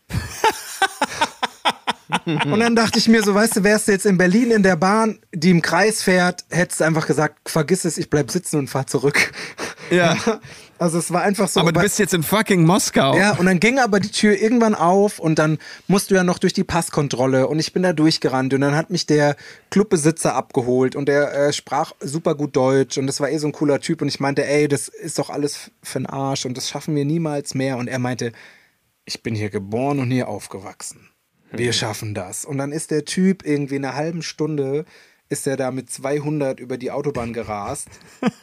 [2.26, 4.76] Und dann dachte ich mir so, weißt du, wärst du jetzt in Berlin in der
[4.76, 8.68] Bahn, die im Kreis fährt, hättest du einfach gesagt, vergiss es, ich bleib sitzen und
[8.68, 9.32] fahr zurück.
[9.89, 10.18] Ja.
[10.80, 11.59] Also es war einfach so.
[11.59, 13.17] Aber du bist jetzt in fucking Moskau.
[13.17, 15.57] Ja, und dann ging aber die Tür irgendwann auf und dann
[15.88, 18.89] musst du ja noch durch die Passkontrolle und ich bin da durchgerannt und dann hat
[18.89, 19.36] mich der
[19.71, 23.51] Clubbesitzer abgeholt und der äh, sprach super gut Deutsch und das war eh so ein
[23.51, 26.69] cooler Typ und ich meinte, ey, das ist doch alles für den Arsch und das
[26.69, 28.32] schaffen wir niemals mehr und er meinte,
[29.03, 31.09] ich bin hier geboren und hier aufgewachsen.
[31.51, 32.45] Wir schaffen das.
[32.45, 34.86] Und dann ist der Typ irgendwie in einer halben Stunde
[35.30, 37.88] ist er da mit 200 über die Autobahn gerast.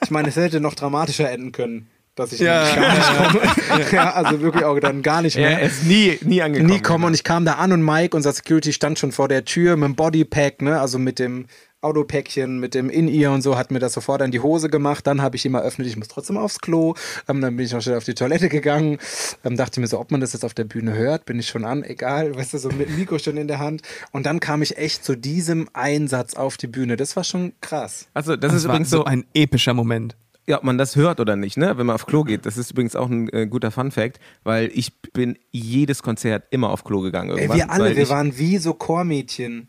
[0.03, 2.65] Ich meine, es hätte noch dramatischer enden können, dass ich Ja.
[2.75, 3.85] gar nicht komme.
[3.93, 5.61] ja, also wirklich auch dann gar nicht mehr.
[5.61, 6.71] Er ist nie, nie angekommen.
[6.73, 9.45] Nie kommen und ich kam da an und Mike, unser Security, stand schon vor der
[9.45, 11.47] Tür mit dem Bodypack, ne, also mit dem
[11.83, 15.07] Autopäckchen, mit dem In-Ear und so, hat mir das sofort an die Hose gemacht.
[15.07, 16.95] Dann habe ich immer eröffnet, ich muss trotzdem aufs Klo.
[17.29, 18.99] Ähm, dann bin ich noch schnell auf die Toilette gegangen.
[19.45, 21.65] Ähm, dachte mir so, ob man das jetzt auf der Bühne hört, bin ich schon
[21.65, 23.83] an, egal, weißt du, so mit dem Mikro schon in der Hand.
[24.11, 26.97] Und dann kam ich echt zu diesem Einsatz auf die Bühne.
[26.97, 28.07] Das war schon krass.
[28.15, 30.17] Also, das, Das ist war übrigens so, ein epischer Moment.
[30.49, 31.77] Ja, ob man das hört oder nicht, ne?
[31.77, 32.47] wenn man auf Klo geht.
[32.47, 36.85] Das ist übrigens auch ein äh, guter Fun-Fact, weil ich bin jedes Konzert immer auf
[36.85, 37.31] Klo gegangen.
[37.31, 39.69] Ey, Irgendwann, wir alle, wir waren wie so Chormädchen.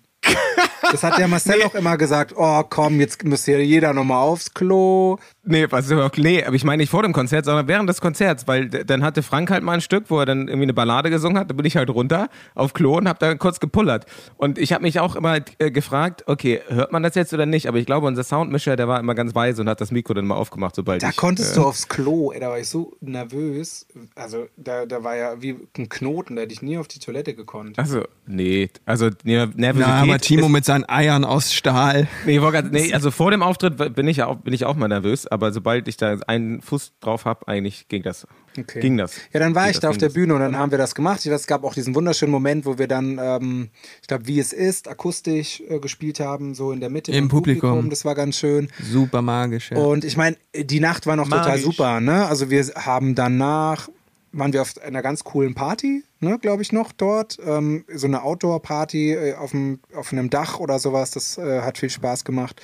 [0.92, 4.54] Das hat der Marcel auch immer gesagt, oh komm, jetzt muss hier jeder nochmal aufs
[4.54, 5.18] Klo.
[5.48, 8.02] Nee, was ist überhaupt, nee, aber ich meine nicht vor dem Konzert, sondern während des
[8.02, 11.10] Konzerts, weil dann hatte Frank halt mal ein Stück, wo er dann irgendwie eine Ballade
[11.10, 14.06] gesungen hat, da bin ich halt runter auf Klo und hab da kurz gepullert.
[14.36, 17.68] Und ich habe mich auch immer äh, gefragt, okay, hört man das jetzt oder nicht?
[17.68, 20.28] Aber ich glaube, unser Soundmischer, der war immer ganz weise und hat das Mikro dann
[20.28, 21.16] mal aufgemacht, sobald Da ich...
[21.16, 23.88] konntest äh, du aufs Klo, ey, da war ich so nervös.
[24.16, 27.34] Also da, da war ja wie ein Knoten, da hätte ich nie auf die Toilette
[27.34, 27.80] gekonnt.
[27.80, 29.76] Also, nee, also nee, Nervosität...
[29.78, 32.08] Na, aber Timo ist, mit seinen Eiern aus Stahl.
[32.26, 32.40] nee,
[32.72, 35.37] nee, also vor dem Auftritt bin ich, ja auch, bin ich auch mal nervös, aber
[35.52, 38.28] sobald ich da einen Fuß drauf habe, eigentlich ging das.
[38.60, 38.80] Okay.
[38.80, 39.16] Ging das.
[39.34, 40.10] Ja, dann war Ging ich da auf der.
[40.10, 41.26] Bühne und dann haben wir das gemacht.
[41.26, 43.70] Ich weiß, es gab auch diesen wunderschönen Moment, wo wir dann, ähm,
[44.02, 47.30] ich glaube, wie es ist, akustisch äh, gespielt haben, so in der Mitte Im vom
[47.30, 47.90] Publikum.
[47.90, 48.70] Das war ganz schön.
[48.82, 49.78] Super magisch, ja.
[49.78, 51.64] Und ich meine, die Nacht war noch total Magisch.
[51.64, 52.26] super, ne?
[52.26, 53.90] Also wir haben danach,
[54.32, 57.38] waren wir auf einer ganz coolen Party, ne, glaube ich noch dort.
[57.46, 59.54] Ähm, so eine Outdoor-Party äh, auf,
[59.94, 61.12] auf einem Dach oder sowas.
[61.12, 62.62] Das äh, hat viel Spaß gemacht.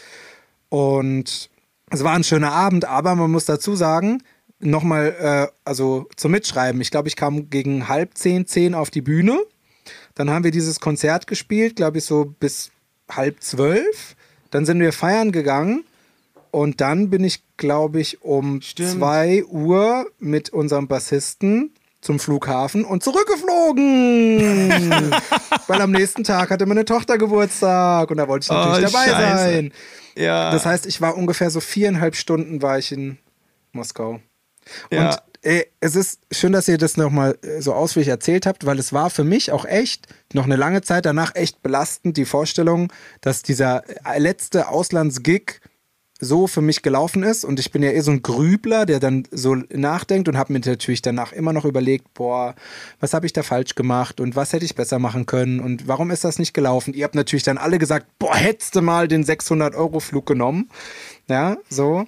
[0.69, 1.51] Und
[1.93, 4.23] es war ein schöner Abend, aber man muss dazu sagen,
[4.59, 6.81] nochmal, äh, also zum Mitschreiben.
[6.81, 9.39] Ich glaube, ich kam gegen halb zehn, zehn auf die Bühne.
[10.15, 12.71] Dann haben wir dieses Konzert gespielt, glaube ich, so bis
[13.11, 14.15] halb zwölf.
[14.49, 15.83] Dann sind wir feiern gegangen.
[16.49, 21.73] Und dann bin ich, glaube ich, um zwei Uhr mit unserem Bassisten
[22.03, 25.11] zum Flughafen und zurückgeflogen.
[25.67, 29.09] Weil am nächsten Tag hatte meine Tochter Geburtstag und da wollte ich natürlich Oh, dabei
[29.09, 29.43] Scheiße.
[29.53, 29.71] sein.
[30.15, 30.51] ja.
[30.51, 33.17] Das heißt, ich war ungefähr so viereinhalb Stunden war ich in
[33.71, 34.19] Moskau.
[34.91, 35.09] Ja.
[35.09, 38.93] Und äh, es ist schön, dass ihr das nochmal so ausführlich erzählt habt, weil es
[38.93, 42.91] war für mich auch echt noch eine lange Zeit danach echt belastend, die Vorstellung,
[43.21, 45.59] dass dieser äh, letzte Auslandsgig
[46.23, 49.27] so für mich gelaufen ist und ich bin ja eh so ein Grübler, der dann
[49.31, 52.55] so nachdenkt und habe mir natürlich danach immer noch überlegt, boah,
[52.99, 56.11] was habe ich da falsch gemacht und was hätte ich besser machen können und warum
[56.11, 56.93] ist das nicht gelaufen?
[56.93, 60.69] Ihr habt natürlich dann alle gesagt, boah, hättest du mal den 600 Euro Flug genommen,
[61.27, 62.05] ja, so.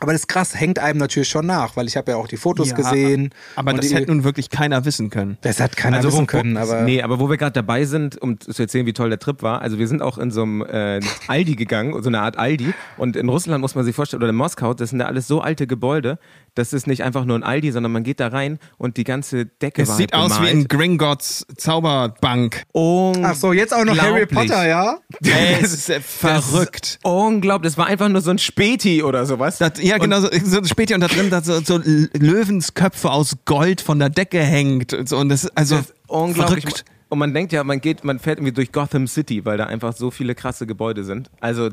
[0.00, 2.70] Aber das krass, hängt einem natürlich schon nach, weil ich habe ja auch die Fotos
[2.70, 3.30] Ja, gesehen.
[3.54, 5.38] Aber das hätte nun wirklich keiner wissen können.
[5.42, 8.20] das hat keiner Also, wissen wo- können, aber nee, aber wo wir gerade dabei sind,
[8.20, 9.62] um zu erzählen, wie toll der Trip war.
[9.62, 12.74] Also wir sind auch in so einem äh, Aldi gegangen, so eine Art Aldi.
[12.96, 15.40] Und in Russland muss man sich vorstellen, oder in Moskau, das sind ja alles so
[15.40, 16.18] alte Gebäude,
[16.54, 19.46] das ist nicht einfach nur ein Aldi, sondern man geht da rein und die ganze
[19.46, 22.64] Decke Es war sieht halt aus wie in Gringotts Zauberbank.
[22.74, 24.26] Ach so, jetzt auch noch Harry.
[24.26, 24.98] Potter, ja?
[25.22, 26.98] Ey, es ist verrückt.
[27.02, 29.58] Unglaublich, das war einfach nur so ein Späti oder sowas.
[29.58, 33.80] Das, ja, genau, so, so später und da drin da so, so Löwensköpfe aus Gold
[33.80, 34.92] von der Decke hängt.
[34.94, 36.62] Und, so, und das ist also Das ist unglaublich.
[36.64, 36.84] verrückt.
[37.08, 39.94] Und man denkt ja, man geht, man fährt irgendwie durch Gotham City, weil da einfach
[39.94, 41.30] so viele krasse Gebäude sind.
[41.40, 41.70] Also,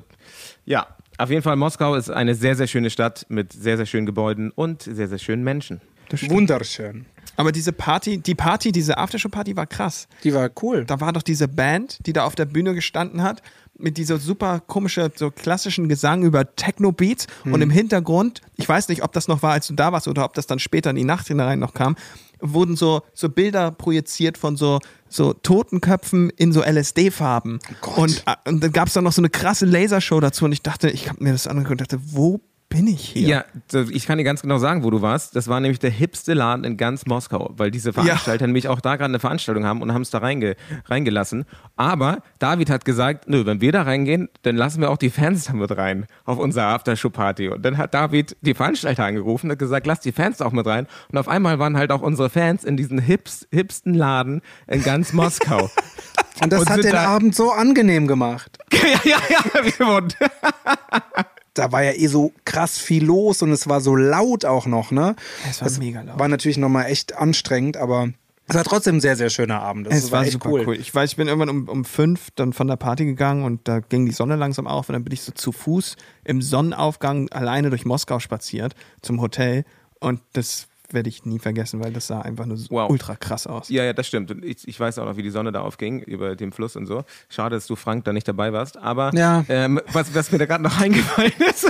[0.66, 0.88] ja,
[1.18, 4.52] auf jeden Fall Moskau ist eine sehr, sehr schöne Stadt mit sehr, sehr schönen Gebäuden
[4.52, 5.82] und sehr, sehr schönen Menschen.
[6.28, 7.06] Wunderschön.
[7.38, 10.08] Aber diese Party, die Party, diese Aftershow-Party war krass.
[10.24, 10.86] Die war cool.
[10.86, 13.42] Da war doch diese Band, die da auf der Bühne gestanden hat,
[13.78, 19.04] mit dieser super komische, so klassischen Gesang über Techno-Beats und im Hintergrund, ich weiß nicht,
[19.04, 21.04] ob das noch war, als du da warst oder ob das dann später in die
[21.04, 21.96] Nacht hinein noch kam,
[22.42, 24.80] wurden so, so Bilder projiziert von so,
[25.10, 27.60] so Totenköpfen in so LSD-Farben.
[27.96, 30.62] und, äh, und dann gab es dann noch so eine krasse Lasershow dazu und ich
[30.62, 32.42] dachte, ich habe mir das angeguckt und dachte, wo
[32.72, 33.28] bin ich hier?
[33.74, 35.36] Ja, ich kann dir ganz genau sagen, wo du warst.
[35.36, 38.96] Das war nämlich der hipste Laden in ganz Moskau, weil diese Veranstalter nämlich auch da
[38.96, 40.56] gerade eine Veranstaltung haben und haben es da reinge
[40.86, 41.44] reingelassen.
[41.76, 45.46] Aber David hat gesagt, nö, wenn wir da reingehen, dann lassen wir auch die Fans
[45.46, 47.50] da mit rein auf unsere Aftershow-Party.
[47.50, 50.66] Und dann hat David die Veranstalter angerufen und hat gesagt, lass die Fans auch mit
[50.66, 50.88] rein.
[51.12, 55.12] Und auf einmal waren halt auch unsere Fans in diesem hips, hipsten Laden in ganz
[55.14, 55.70] Moskau.
[56.42, 58.58] Und das Und hat den da- Abend so angenehm gemacht.
[58.74, 60.14] ja, ja, ja, wir wurden.
[61.54, 64.92] Da war ja eh so krass viel los und es war so laut auch noch,
[64.92, 65.16] ne?
[65.50, 66.18] Es war mega laut.
[66.18, 68.10] War natürlich nochmal echt anstrengend, aber
[68.52, 69.88] es war trotzdem ein sehr, sehr schöner Abend.
[69.88, 70.76] Das Es war, echt super cool.
[70.76, 73.80] Ich weiß, ich bin irgendwann um, um fünf dann von der Party gegangen und da
[73.80, 75.96] ging die Sonne langsam auf und dann bin ich so zu Fuß
[76.26, 79.64] im Sonnenaufgang alleine durch Moskau spaziert zum Hotel
[80.02, 82.90] und das werde ich nie vergessen, weil das sah einfach nur so Wow.
[82.90, 83.70] ultra krass aus.
[83.70, 84.32] Ja, ja, das stimmt.
[84.32, 86.86] Und ich, ich weiß auch noch, wie die Sonne da aufging über dem Fluss und
[86.86, 87.04] so.
[87.30, 88.78] Schade, dass du, Frank, da nicht dabei warst.
[88.78, 89.44] Aber Ja.
[89.50, 91.70] ähm, was, was mir da gerade noch eingefallen ist.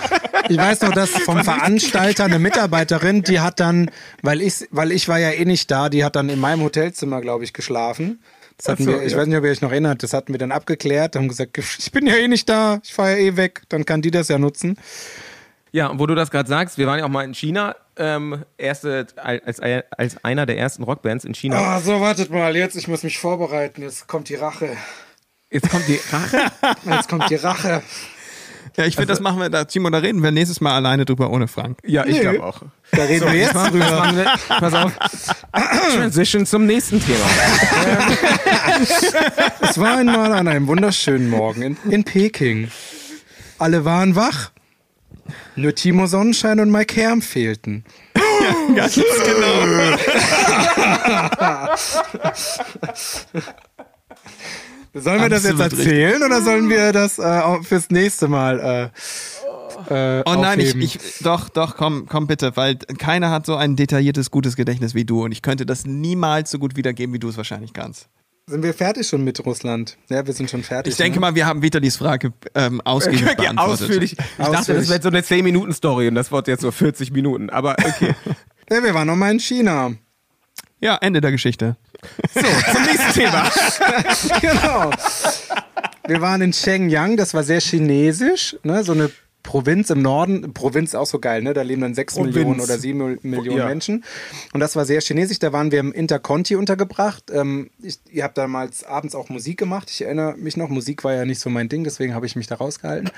[0.49, 3.89] Ich weiß noch, dass vom Veranstalter eine Mitarbeiterin, die hat dann,
[4.21, 7.21] weil ich, weil ich war ja eh nicht da, die hat dann in meinem Hotelzimmer,
[7.21, 8.21] glaube ich, geschlafen.
[8.57, 9.17] Das hatten so, wir, ich ja.
[9.17, 11.91] weiß nicht, ob ihr euch noch erinnert, das hatten wir dann abgeklärt, haben gesagt, ich
[11.91, 14.37] bin ja eh nicht da, ich fahre ja eh weg, dann kann die das ja
[14.37, 14.77] nutzen.
[15.71, 17.75] Ja, und wo du das gerade sagst, wir waren ja auch mal in China.
[18.01, 21.57] Ähm, erste, als, als einer der ersten Rockbands in China.
[21.57, 24.75] Ah, so, wartet mal, jetzt, ich muss mich vorbereiten, jetzt kommt die Rache.
[25.51, 26.51] Jetzt kommt die Rache.
[26.89, 27.83] Jetzt kommt die Rache.
[28.77, 31.29] Ja, ich finde, das machen wir da, Timo, da reden wir nächstes Mal alleine drüber
[31.29, 31.77] ohne Frank.
[31.85, 32.61] Ja, ich glaube auch.
[32.91, 34.13] Da reden wir jetzt drüber.
[34.15, 34.97] wir, pass auf.
[35.95, 37.25] Transition zum nächsten Thema.
[39.61, 42.71] Es war einmal an einem wunderschönen Morgen in, in Peking.
[43.59, 44.51] Alle waren wach.
[45.55, 47.83] Nur Timo Sonnenschein und Mike Herm fehlten.
[48.75, 49.97] Ganz genau.
[54.93, 58.89] Sollen wir das jetzt erzählen oder sollen wir das äh, fürs nächste Mal äh,
[59.89, 63.75] äh, Oh nein, ich, ich, doch, doch, komm, komm bitte, weil keiner hat so ein
[63.75, 67.29] detailliertes, gutes Gedächtnis wie du und ich könnte das niemals so gut wiedergeben, wie du
[67.29, 68.07] es wahrscheinlich kannst.
[68.47, 69.97] Sind wir fertig schon mit Russland?
[70.09, 70.91] Ja, wir sind schon fertig.
[70.91, 71.21] Ich denke ne?
[71.21, 73.81] mal, wir haben Vitalis Frage ähm, ausgiebig Ja, beantwortet.
[73.83, 74.11] ausführlich.
[74.13, 74.89] Ich dachte, das Ausführlich.
[74.89, 77.49] wäre so eine 10-Minuten-Story und das wird jetzt so 40 Minuten.
[77.49, 78.15] Aber okay.
[78.69, 79.91] Ja, wir waren noch mal in China.
[80.79, 81.75] Ja, Ende der Geschichte.
[82.33, 83.51] So, zum nächsten Thema.
[84.39, 84.91] genau.
[86.07, 88.83] Wir waren in Shenyang, das war sehr chinesisch, ne?
[88.83, 89.11] so eine
[89.43, 90.53] Provinz im Norden.
[90.53, 91.53] Provinz ist auch so geil, ne?
[91.53, 92.35] Da leben dann sechs Provinz.
[92.35, 93.65] Millionen oder sieben Mil- Millionen Ja.
[93.67, 94.03] Menschen.
[94.53, 95.39] Und das war sehr chinesisch.
[95.39, 97.31] Da waren wir im Interconti untergebracht.
[97.33, 99.89] Ähm, ich, ihr habt damals abends auch Musik gemacht.
[99.91, 102.47] Ich erinnere mich noch, Musik war ja nicht so mein Ding, deswegen habe ich mich
[102.47, 103.09] da rausgehalten.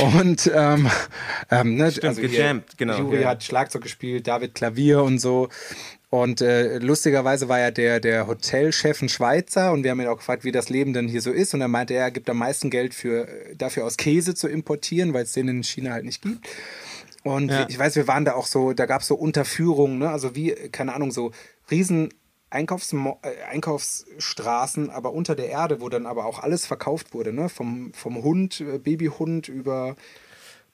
[0.00, 0.88] Und ähm,
[1.50, 2.98] ähm, ne, Stimmt, hier, gejammt, genau.
[2.98, 3.28] Juri Ja.
[3.28, 5.48] hat Schlagzeug gespielt, David Klavier und so.
[6.12, 10.18] Und äh, lustigerweise war ja der, der Hotelchef ein Schweizer und wir haben ihn auch
[10.18, 11.54] gefragt, wie das Leben denn hier so ist.
[11.54, 15.14] Und er meinte, er gibt am meisten Geld für, äh, dafür aus Käse zu importieren,
[15.14, 16.46] weil es den in China halt nicht gibt.
[17.22, 17.66] Und Ja.
[17.66, 20.10] ich weiß, wir waren da auch so, da gab es so Unterführungen, ne?
[20.10, 21.32] also wie, keine Ahnung, so
[21.70, 22.10] riesen
[22.50, 27.48] Einkaufs äh, Einkaufsstraßen, aber unter der Erde, wo dann aber auch alles verkauft wurde, ne?
[27.48, 29.96] vom, vom Hund, äh, Babyhund über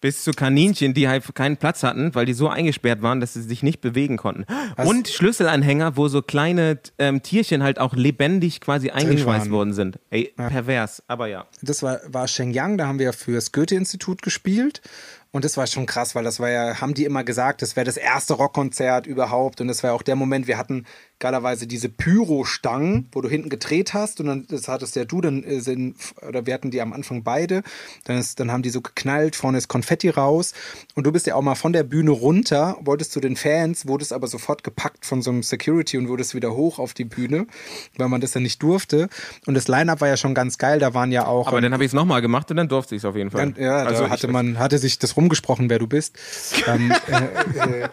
[0.00, 3.42] Bis zu Kaninchen, die halt keinen Platz hatten, weil die so eingesperrt waren, dass sie
[3.42, 4.44] sich nicht bewegen konnten.
[4.76, 9.98] Und Schlüsselanhänger, wo so kleine ähm, Tierchen halt auch lebendig quasi eingeschweißt worden sind.
[10.10, 11.46] Ey, pervers, aber ja.
[11.62, 14.82] das war, war Shenyang, da haben wir fürs Goethe-Institut gespielt.
[15.30, 17.84] Und das war schon krass, weil das war ja, haben die immer gesagt, das wäre
[17.84, 19.60] das erste Rockkonzert überhaupt.
[19.60, 20.86] Und das war auch der Moment, wir hatten
[21.18, 25.42] geilerweise diese Pyro-Stangen, wo du hinten gedreht hast und dann, das hattest ja du, dann
[25.42, 27.62] äh, sind, oder wir hatten die am Anfang beide,
[28.04, 30.54] dann, ist, dann haben die so geknallt, vorne ist Konfetti raus
[30.94, 34.12] und du bist ja auch mal von der Bühne runter, wolltest zu den Fans, wurdest
[34.12, 37.46] aber sofort gepackt von so einem Security und wurdest wieder hoch auf die Bühne,
[37.96, 39.08] weil man das ja nicht durfte
[39.46, 41.48] und das Line-Up war ja schon ganz geil, da waren ja auch...
[41.48, 43.52] Aber dann habe ich es nochmal gemacht und dann durfte ich es auf jeden Fall.
[43.52, 46.16] Dann, ja, also da hatte man hatte sich das rumgesprochen, wer du bist.
[46.66, 47.88] ähm, äh, äh,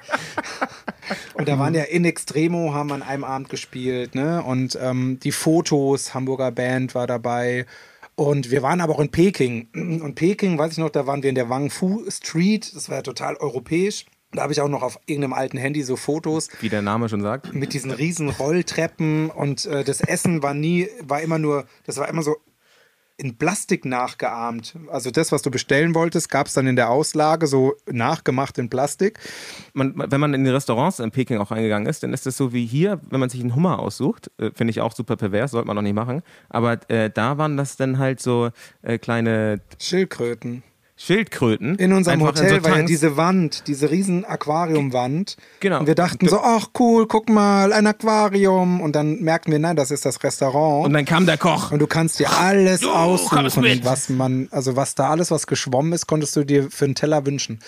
[1.34, 4.44] und da waren ja in Extremo haben an einem Abend gespielt, ne?
[4.44, 7.66] Und ähm, die Fotos, Hamburger Band war dabei.
[8.16, 9.68] Und wir waren aber auch in Peking.
[9.74, 12.74] Und Peking, weiß ich noch, da waren wir in der Wang Fu Street.
[12.74, 14.06] Das war ja total europäisch.
[14.32, 17.22] Da habe ich auch noch auf irgendeinem alten Handy so Fotos Wie der Name schon
[17.22, 17.54] sagt.
[17.54, 22.10] mit diesen riesen Rolltreppen und äh, das Essen war nie, war immer nur, das war
[22.10, 22.36] immer so
[23.18, 24.76] in Plastik nachgeahmt.
[24.90, 28.70] Also das, was du bestellen wolltest, gab es dann in der Auslage so nachgemacht in
[28.70, 29.20] Plastik.
[29.74, 32.52] Man, wenn man in die Restaurants in Peking auch reingegangen ist, dann ist das so
[32.52, 34.32] wie hier, wenn man sich einen Hummer aussucht.
[34.38, 36.24] Äh, Finde ich auch super pervers, sollte man noch nicht machen.
[36.50, 38.50] Aber äh, da waren das dann halt so
[38.82, 40.64] äh, kleine Schildkröten.
[40.98, 41.76] Schildkröten.
[41.76, 45.36] In unserem Hotel so war ja diese Wand, diese riesen Aquariumwand.
[45.60, 45.82] Genau.
[45.82, 48.80] Und wir dachten so, ach cool, guck mal, ein Aquarium.
[48.80, 50.86] Und dann merkten wir, nein, das ist das Restaurant.
[50.86, 51.72] Und dann kam der Koch.
[51.72, 55.92] Und du kannst dir alles kommst aussuchen, was man, also was da alles, was geschwommen
[55.92, 57.60] ist, konntest du dir für einen Teller wünschen.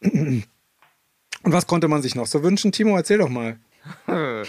[1.44, 2.70] Und was konnte man sich noch so wünschen?
[2.70, 3.58] Timo, erzähl doch mal.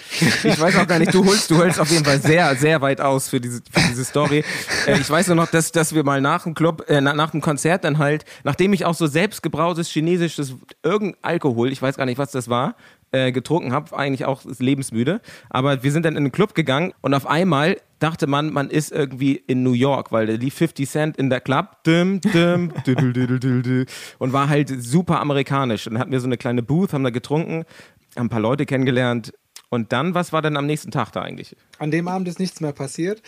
[0.43, 3.01] Ich weiß auch gar nicht, du holst, du holst auf jeden Fall sehr, sehr weit
[3.01, 4.43] aus für diese, für diese Story.
[4.85, 7.41] Äh, ich weiß nur noch, dass, dass wir mal nach dem Club, äh, nach, dem
[7.41, 12.17] Konzert dann halt, nachdem ich auch so selbstgebrautes chinesisches irgendein Alkohol, ich weiß gar nicht,
[12.17, 12.75] was das war,
[13.11, 15.21] äh, getrunken habe, eigentlich auch lebensmüde.
[15.49, 18.91] Aber wir sind dann in den Club gegangen und auf einmal dachte man, man ist
[18.91, 23.13] irgendwie in New York, weil da lief 50 Cent in der Club dim, dim, diddle,
[23.13, 23.85] diddle, diddle,
[24.19, 25.87] und war halt super amerikanisch.
[25.87, 27.63] Und hatten wir so eine kleine Booth, haben da getrunken,
[28.15, 29.33] haben ein paar Leute kennengelernt.
[29.69, 31.55] Und dann, was war denn am nächsten Tag da eigentlich?
[31.79, 33.23] An dem Abend ist nichts mehr passiert.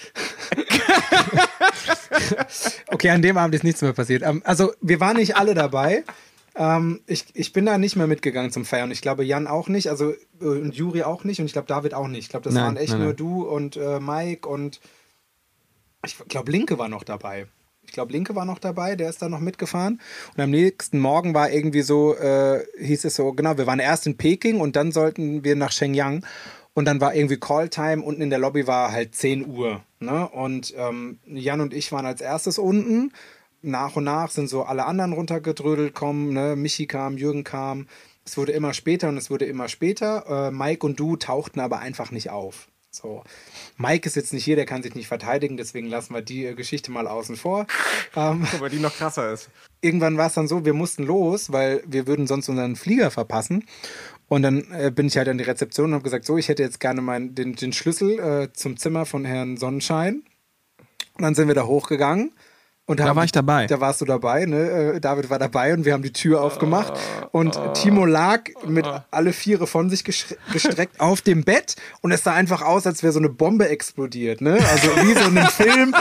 [2.88, 4.22] okay, an dem Abend ist nichts mehr passiert.
[4.22, 6.04] Ähm, also, wir waren nicht alle dabei.
[6.56, 8.92] Ähm, ich, ich bin da nicht mehr mitgegangen zum Feiern.
[8.92, 9.90] Ich glaube, Jan auch nicht.
[9.90, 11.40] Also, äh, und Juri auch nicht.
[11.40, 12.26] Und ich glaube, David auch nicht.
[12.26, 13.18] Ich glaube, das Nein, waren echt nein, nur nein.
[13.18, 14.80] du und äh, Mike und
[16.06, 17.48] ich glaube, Linke war noch dabei.
[17.88, 20.02] Ich glaube, Linke war noch dabei, der ist da noch mitgefahren.
[20.36, 24.08] Und am nächsten Morgen war irgendwie so, äh, hieß es so, genau, wir waren erst
[24.08, 26.26] in Peking und dann sollten wir nach Shenyang.
[26.74, 29.82] Und dann war irgendwie Calltime, unten in der Lobby war halt 10 Uhr.
[30.00, 30.28] Ne?
[30.28, 33.14] Und ähm, Jan und ich waren als erstes unten.
[33.62, 36.34] Nach und nach sind so alle anderen runtergedrödelt kommen.
[36.34, 36.56] Ne?
[36.58, 37.88] Michi kam, Jürgen kam.
[38.26, 40.50] Es wurde immer später und es wurde immer später.
[40.50, 42.68] Äh, Mike und du tauchten aber einfach nicht auf.
[42.96, 43.24] So.
[43.78, 46.54] Mike ist jetzt nicht hier, der kann sich nicht verteidigen, deswegen lassen wir die äh,
[46.54, 47.68] Geschichte mal außen vor.
[48.18, 49.50] Ähm, Aber die noch krasser ist.
[49.82, 53.66] irgendwann war es dann so, wir mussten los, weil wir würden sonst unseren Flieger verpassen.
[54.30, 56.64] Und dann äh, bin ich halt an die Rezeption und habe gesagt, so, ich hätte
[56.64, 60.24] jetzt gerne mein, den, den Schlüssel äh, zum Zimmer von Herrn Sonnenschein.
[61.18, 62.32] Und dann sind wir da hochgegangen.
[62.88, 63.66] Und Da war ich dabei.
[63.66, 64.94] Da warst du dabei, ne?
[64.96, 66.94] Äh, David war dabei und wir haben die Tür aufgemacht.
[67.32, 72.34] Und Timo lag mit alle Viere von sich gestreckt auf dem Bett und es sah
[72.34, 74.54] einfach aus, als wäre so eine Bombe explodiert, ne?
[74.72, 75.96] Also wie so in einem Film.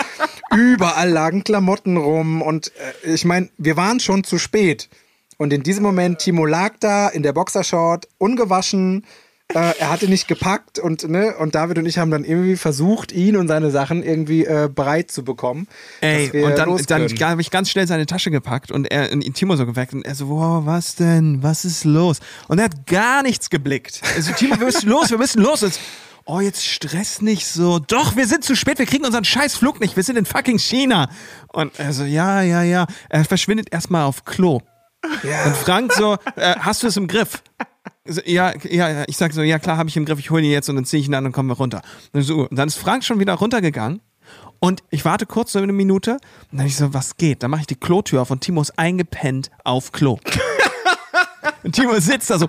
[0.55, 2.71] Überall lagen Klamotten rum und
[3.05, 4.89] äh, ich meine, wir waren schon zu spät.
[5.37, 9.05] Und in diesem Moment, Timo lag da in der Boxershort, ungewaschen,
[9.53, 13.13] äh, er hatte nicht gepackt und, ne, und David und ich haben dann irgendwie versucht,
[13.13, 15.69] ihn und seine Sachen irgendwie äh, bereit zu bekommen.
[16.01, 19.57] Ey, und dann, dann habe ich ganz schnell seine Tasche gepackt und er ihn Timo
[19.57, 21.43] so geweckt und er so, wow, was denn?
[21.43, 22.21] Was ist los?
[22.49, 24.01] Und er hat gar nichts geblickt.
[24.17, 25.63] Also, Timo, wir müssen los, wir müssen los.
[25.63, 25.79] Und,
[26.25, 27.79] oh, jetzt stress nicht so.
[27.79, 29.95] Doch, wir sind zu spät, wir kriegen unseren scheiß Flug nicht.
[29.95, 31.11] Wir sind in fucking China.
[31.53, 32.87] Und er so, ja, ja, ja.
[33.11, 34.63] Er verschwindet erstmal auf Klo.
[35.23, 35.45] Ja.
[35.45, 37.43] Und Frank so, äh, hast du es im Griff?
[38.27, 40.69] Ja, ja, ich sag so, ja klar, habe ich im Griff, ich hole ihn jetzt
[40.69, 41.81] und dann ziehe ich ihn an und kommen wir runter.
[42.13, 44.01] Und, und dann ist Frank schon wieder runtergegangen
[44.61, 46.19] und ich warte kurz so eine Minute
[46.53, 47.43] und dann ich so, was geht?
[47.43, 50.19] Dann mache ich die Klotür auf und Timo ist eingepennt auf Klo.
[51.63, 52.49] Und Timo sitzt da so,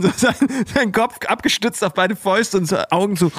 [0.00, 0.34] so sein,
[0.74, 3.30] sein Kopf abgestützt auf beide Fäuste und so Augen zu.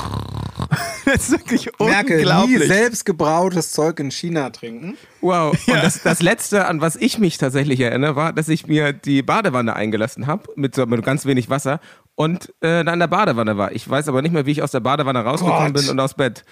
[1.05, 2.67] Das ist wirklich Merke, nie unglaublich.
[2.67, 4.97] selbst gebrautes Zeug in China trinken.
[5.21, 5.51] Wow.
[5.67, 9.21] Und das, das Letzte, an was ich mich tatsächlich erinnere, war, dass ich mir die
[9.21, 11.79] Badewanne eingelassen habe, mit, so, mit ganz wenig Wasser
[12.15, 13.73] und äh, in der Badewanne war.
[13.73, 15.81] Ich weiß aber nicht mehr, wie ich aus der Badewanne rausgekommen Gott.
[15.81, 16.43] bin und aus Bett.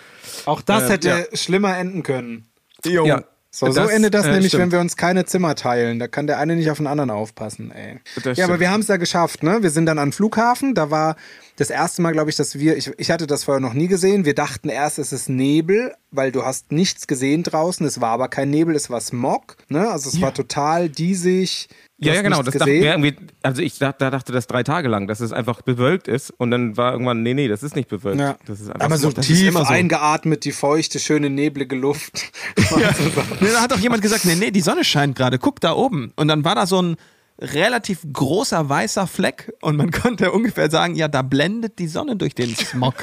[0.45, 2.47] Auch das Ähm, hätte schlimmer enden können.
[2.85, 3.05] Jo.
[3.05, 3.23] Ja.
[3.53, 4.63] So, so Das, endet das äh, nämlich, stimmt.
[4.63, 5.99] wenn wir uns keine Zimmer teilen.
[5.99, 7.99] Da kann der eine nicht auf den anderen aufpassen, ey.
[8.23, 8.59] Das ja, aber stimmt.
[8.61, 9.61] wir haben es ja geschafft, ne?
[9.61, 11.17] Wir sind dann an den Flughafen, da war
[11.55, 14.25] das erste Mal, glaube ich, dass wir, ich, ich hatte das vorher noch nie gesehen.
[14.25, 17.85] Wir dachten erst, es ist Nebel, weil du hast nichts gesehen draußen.
[17.85, 19.57] Es war aber kein Nebel, es war Smog.
[19.69, 19.89] Ne?
[19.89, 21.69] Also es war total diesig.
[22.03, 22.41] Ja, ja, genau.
[22.41, 22.97] Das dachte, ja,
[23.43, 26.49] also ich da, da dachte das drei Tage lang, dass es einfach bewölkt ist und
[26.49, 28.19] dann war irgendwann, nee, nee, das ist nicht bewölkt.
[28.19, 28.37] Ja.
[28.47, 29.11] Das ist einfach aber so.
[29.11, 29.59] Das tief so.
[29.59, 32.31] eingeatmet, die feuchte, schöne, neblige Luft.
[33.39, 36.11] Nee, da hat doch jemand gesagt, nee, nee, die Sonne scheint gerade, guck da oben.
[36.15, 36.95] Und dann war da so ein
[37.41, 42.35] relativ großer weißer Fleck und man konnte ungefähr sagen, ja, da blendet die Sonne durch
[42.35, 42.95] den Smog.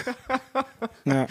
[1.04, 1.26] ja.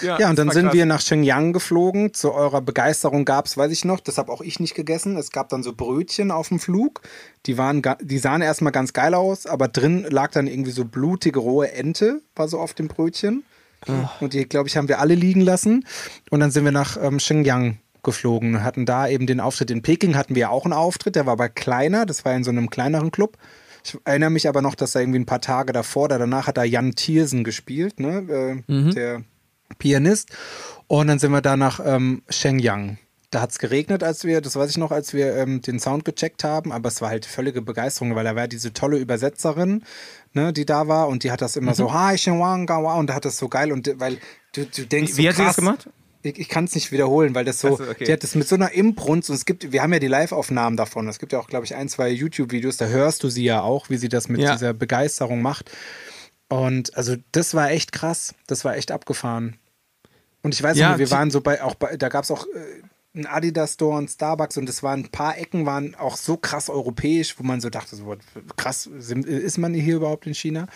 [0.00, 0.74] Ja, Ja, und dann sind krass.
[0.74, 2.14] wir nach Shenyang geflogen.
[2.14, 5.16] Zu eurer Begeisterung gab es, weiß ich noch, das habe auch ich nicht gegessen.
[5.16, 7.02] Es gab dann so Brötchen auf dem Flug.
[7.44, 11.40] Die, waren, die sahen erstmal ganz geil aus, aber drin lag dann irgendwie so blutige
[11.40, 13.44] rohe Ente, war so auf dem Brötchen.
[14.20, 15.86] Und die, glaube ich, haben wir alle liegen lassen.
[16.30, 19.70] Und dann sind wir nach ähm, Shenyang geflogen hatten da eben den Auftritt.
[19.70, 22.50] In Peking hatten wir auch einen Auftritt, der war aber kleiner, das war in so
[22.50, 23.36] einem kleineren Club.
[23.84, 26.56] Ich erinnere mich aber noch, dass da irgendwie ein paar Tage davor oder danach hat
[26.56, 28.62] da Jan Thiersen gespielt, ne?
[28.68, 29.24] Äh, der
[29.78, 30.30] Pianist.
[30.86, 32.98] Und dann sind wir da nach ähm, Shenyang.
[33.30, 36.04] Da hat es geregnet, als wir, das weiß ich noch, als wir ähm, den Sound
[36.04, 39.84] gecheckt haben, aber es war halt völlige Begeisterung, weil da war diese tolle Übersetzerin,
[40.34, 43.14] ne, die da war und die hat das immer so, hi, Shenyang, Gawa, und da
[43.14, 44.18] hat das so geil und weil
[44.54, 45.88] du, du denkst, Wie, wie so hat sie das gemacht?
[46.22, 48.04] Ich, ich kann es nicht wiederholen, weil das so, so, okay.
[48.04, 50.76] die hat das mit so einer Imbrunst und es gibt, wir haben ja die Live-Aufnahmen
[50.76, 51.08] davon.
[51.08, 53.90] Es gibt ja auch, glaube ich, ein, zwei YouTube-Videos, da hörst du sie ja auch,
[53.90, 54.52] wie sie das mit Ja.
[54.52, 55.70] dieser Begeisterung macht.
[56.48, 59.56] Und also das war echt krass, das war echt abgefahren.
[60.42, 62.46] Und ich weiß Ja, noch, wir waren so bei, auch bei, da gab es auch
[62.46, 62.82] äh,
[63.14, 67.38] einen Adidas-Store und Starbucks und es waren ein paar Ecken, waren auch so krass europäisch,
[67.38, 68.16] wo man so dachte, so
[68.56, 70.66] krass, ist man hier überhaupt in China?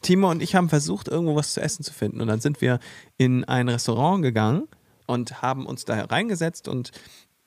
[0.00, 2.20] Timo und ich haben versucht, irgendwo was zu essen zu finden.
[2.20, 2.78] Und dann sind wir
[3.18, 4.68] in ein Restaurant gegangen
[5.12, 6.90] und haben uns da reingesetzt und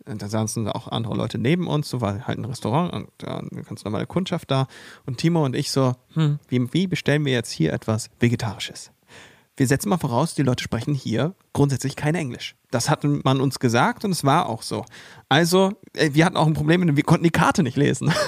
[0.05, 3.37] äh, da saßen auch andere Leute neben uns, so war halt ein Restaurant und da
[3.39, 4.67] eine ganz normale Kundschaft da.
[5.05, 8.91] Und Timo und ich so, hm, wie, wie bestellen wir jetzt hier etwas Vegetarisches?
[9.57, 12.55] Wir setzen mal voraus, die Leute sprechen hier grundsätzlich kein Englisch.
[12.71, 14.83] Das hat man uns gesagt und es war auch so.
[15.29, 18.13] Also, äh, wir hatten auch ein Problem, wir konnten die Karte nicht lesen.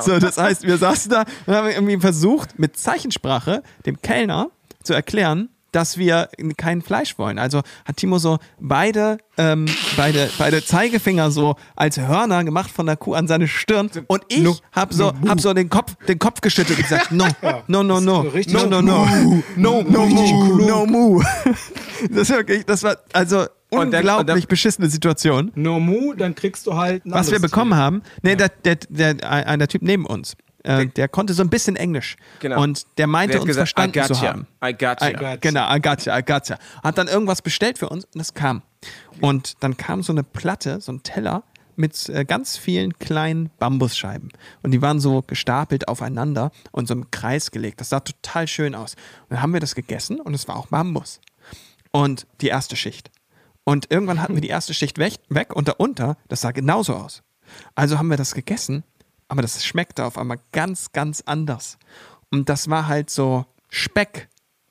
[0.00, 4.50] So, das heißt, wir saßen da und haben irgendwie versucht, mit Zeichensprache dem Kellner
[4.82, 7.38] zu erklären, dass wir kein Fleisch wollen.
[7.38, 9.66] Also hat Timo so beide, ähm,
[9.96, 13.90] beide, beide Zeigefinger so als Hörner gemacht von der Kuh an seine Stirn.
[14.06, 17.26] Und ich hab so, hab so den Kopf, den Kopf geschüttelt und gesagt, no,
[17.66, 19.06] no, no, no, no, no, no,
[19.56, 21.22] no, no, no, mu.
[22.10, 25.52] Das, wirklich, das war also unglaublich und dann- beschissene Situation.
[25.54, 29.58] No Mu, dann kriegst du halt Was wir bekommen haben, nee, der, der, der, ein-
[29.58, 30.34] der Typ neben uns,
[30.64, 32.16] äh, der konnte so ein bisschen Englisch.
[32.40, 32.60] Genau.
[32.62, 34.14] Und der meinte Der uns gesagt, verstanden I gotcha.
[34.14, 34.46] zu haben.
[34.64, 35.08] I gotcha.
[35.08, 35.36] I, gotcha.
[35.36, 36.58] Genau, I gotcha, I gotcha.
[36.82, 38.62] Hat dann irgendwas bestellt für uns und das kam.
[39.20, 41.44] Und dann kam so eine Platte, so ein Teller
[41.76, 44.30] mit äh, ganz vielen kleinen Bambusscheiben.
[44.62, 47.80] Und die waren so gestapelt aufeinander und so im Kreis gelegt.
[47.80, 48.94] Das sah total schön aus.
[49.22, 51.20] Und dann haben wir das gegessen und es war auch Bambus.
[51.90, 53.10] Und die erste Schicht.
[53.64, 57.22] Und irgendwann hatten wir die erste Schicht weg, weg und darunter, das sah genauso aus.
[57.74, 58.84] Also haben wir das gegessen,
[59.34, 61.76] aber das schmeckte auf einmal ganz, ganz anders.
[62.30, 64.28] Und das war halt so Speck,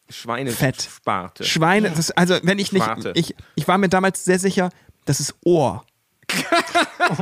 [0.09, 0.75] Schweinefett.
[0.77, 0.89] Fett.
[0.89, 1.43] Sparte.
[1.43, 1.91] Schweine.
[1.91, 4.69] Das, also wenn ich nicht, ich, ich war mir damals sehr sicher,
[5.03, 5.83] das ist Ohr.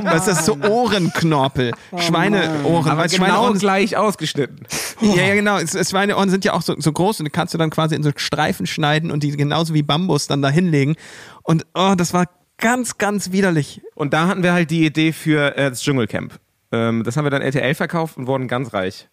[0.04, 2.88] das ist so Ohrenknorpel, Schweineohren.
[2.88, 4.66] aber genau Schweineohren gleich ausgeschnitten.
[5.00, 5.58] ja, ja, genau.
[5.58, 8.12] Schweineohren sind ja auch so, so groß und die kannst du dann quasi in so
[8.14, 10.94] Streifen schneiden und die genauso wie Bambus dann da hinlegen.
[11.42, 12.26] Und oh, das war
[12.58, 13.82] ganz, ganz widerlich.
[13.96, 16.38] Und da hatten wir halt die Idee für äh, das Dschungelcamp.
[16.72, 19.08] Ähm, das haben wir dann RTL verkauft und wurden ganz reich.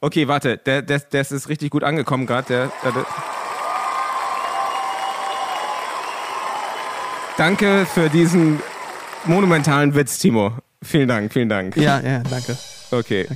[0.00, 2.70] Okay, warte, der, der, der ist richtig gut angekommen gerade.
[7.36, 8.60] Danke für diesen
[9.24, 10.52] monumentalen Witz, Timo.
[10.82, 11.76] Vielen Dank, vielen Dank.
[11.76, 12.56] Ja, ja, danke.
[12.90, 13.26] Okay.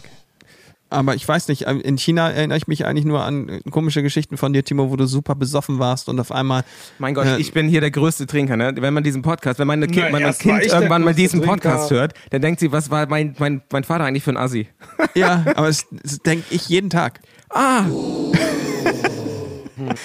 [0.94, 4.36] Aber ich weiß nicht, in China erinnere ich mich eigentlich nur an äh, komische Geschichten
[4.36, 6.62] von dir, Timo, wo du super besoffen warst und auf einmal.
[6.98, 8.72] Mein Gott, Äh, ich bin hier der größte Trinker, ne?
[8.78, 11.70] Wenn man diesen Podcast, wenn meine kind, mein Kind irgendwann mal diesen Trinker.
[11.70, 14.68] Podcast hört, dann denkt sie, was war mein, mein, mein Vater eigentlich für ein Assi?
[15.14, 17.20] Ja, aber das, das denke ich jeden Tag.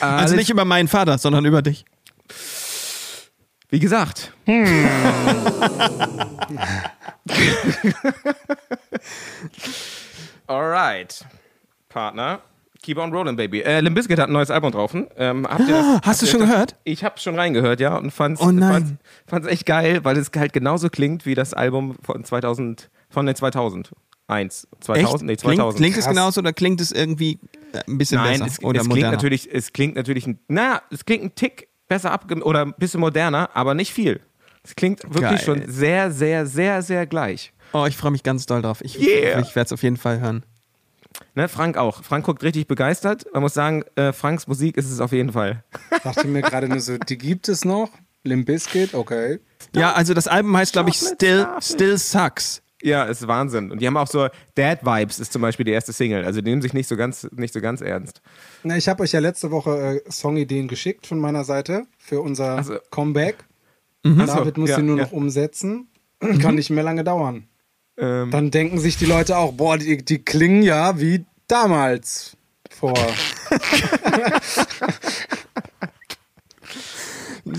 [0.01, 1.85] Also nicht über meinen Vater, sondern über dich.
[3.69, 4.33] Wie gesagt.
[10.49, 11.25] Alright.
[11.89, 12.39] Partner.
[12.81, 13.61] Keep on rolling, baby.
[13.61, 14.95] Äh, Limp Bizkit hat ein neues Album drauf.
[15.17, 16.75] Ähm, habt ihr das, Hast du schon das- gehört?
[16.85, 17.95] Ich hab's schon reingehört, ja.
[17.97, 18.93] Und fand's, Oh fand's,
[19.27, 23.35] fand's echt geil, weil es halt genauso klingt wie das Album von 2000, von den
[23.35, 23.91] 2000.
[24.27, 25.21] 1, 2000, Echt?
[25.23, 25.77] nee, Klingt, 2000.
[25.77, 26.13] klingt es Krass.
[26.15, 27.39] genauso oder klingt es irgendwie
[27.73, 28.45] äh, ein bisschen Nein, besser?
[28.45, 32.11] es, oder es klingt natürlich, es klingt natürlich, ein, na, es klingt ein Tick besser
[32.11, 34.21] ab oder ein bisschen moderner, aber nicht viel.
[34.63, 35.39] Es klingt wirklich Geil.
[35.39, 37.51] schon sehr, sehr, sehr, sehr gleich.
[37.73, 38.81] Oh, ich freue mich ganz doll drauf.
[38.81, 39.39] Ich, Yeah.
[39.39, 40.43] ich werde es auf jeden Fall hören.
[41.35, 42.03] Ne, Frank auch.
[42.03, 43.25] Frank guckt richtig begeistert.
[43.33, 45.63] Man muss sagen, äh, Franks Musik ist es auf jeden Fall.
[46.03, 47.89] Dachte mir gerade nur so, die gibt es noch.
[48.23, 49.39] Limp Bizkit, okay.
[49.73, 52.61] Ja, also das Album heißt, glaube ich, Still, Still Sucks.
[52.81, 53.71] Ja, ist Wahnsinn.
[53.71, 56.23] Und die haben auch so Dad Vibes ist zum Beispiel die erste Single.
[56.23, 58.21] Also die nehmen sich nicht so ganz, nicht so ganz ernst.
[58.63, 62.59] Na, ich habe euch ja letzte Woche äh, Songideen geschickt von meiner Seite für unser
[62.59, 62.77] Ach so.
[62.89, 63.43] Comeback.
[64.05, 65.03] Ach David so, muss ja, sie nur ja.
[65.03, 65.89] noch umsetzen.
[66.19, 67.48] Kann nicht mehr lange dauern.
[67.99, 72.35] Ähm, Dann denken sich die Leute auch, boah, die, die klingen ja wie damals
[72.69, 72.97] vor.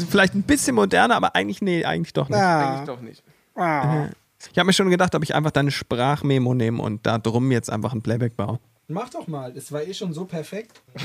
[0.09, 2.39] Vielleicht ein bisschen moderner, aber eigentlich, nee, eigentlich doch nicht.
[2.39, 3.23] Ah, eigentlich doch nicht.
[3.57, 4.07] ah.
[4.51, 7.71] Ich habe mir schon gedacht, ob ich einfach deine Sprachmemo nehme und da drum jetzt
[7.71, 8.59] einfach ein Playback baue.
[8.89, 10.81] Mach doch mal, es war eh schon so perfekt.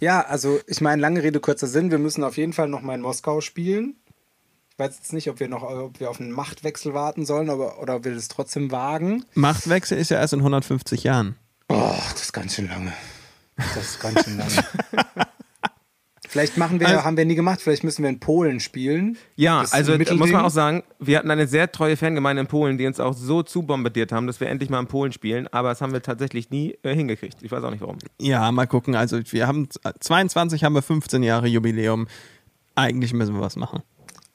[0.00, 2.94] ja, also ich meine, lange Rede, kurzer Sinn, wir müssen auf jeden Fall noch mal
[2.94, 3.96] in Moskau spielen.
[4.78, 7.82] Ich weiß jetzt nicht, ob wir noch ob wir auf einen Machtwechsel warten sollen aber,
[7.82, 9.24] oder ob wir das trotzdem wagen.
[9.34, 11.34] Machtwechsel ist ja erst in 150 Jahren.
[11.68, 12.92] Oh, das ist ganz schön lange.
[13.56, 14.52] Das ist ganz schön lange.
[16.28, 19.16] Vielleicht machen wir, Also- haben wir nie gemacht, vielleicht müssen wir in Polen spielen.
[19.34, 22.78] Ja, Das also muss man auch sagen, wir hatten eine sehr treue Fangemeinde in Polen,
[22.78, 25.48] die uns auch so zubombardiert haben, dass wir endlich mal in Polen spielen.
[25.48, 27.38] Aber das haben wir tatsächlich nie äh, hingekriegt.
[27.42, 27.98] Ich weiß auch nicht warum.
[28.20, 28.94] Ja, mal gucken.
[28.94, 29.68] Also wir haben
[29.98, 32.06] 22 haben wir 15 Jahre Jubiläum.
[32.76, 33.82] Eigentlich müssen wir was machen.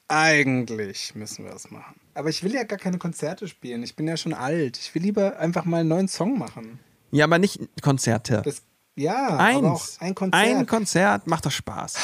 [0.08, 1.94] Eigentlich müssen wir das machen.
[2.14, 3.82] Aber ich will ja gar keine Konzerte spielen.
[3.82, 4.78] Ich bin ja schon alt.
[4.78, 6.78] Ich will lieber einfach mal einen neuen Song machen.
[7.10, 8.42] Ja, aber nicht Konzerte.
[8.44, 8.62] Das,
[8.96, 9.96] ja, Eins.
[10.00, 10.42] ein Konzert.
[10.44, 11.94] Ein Konzert macht doch Spaß.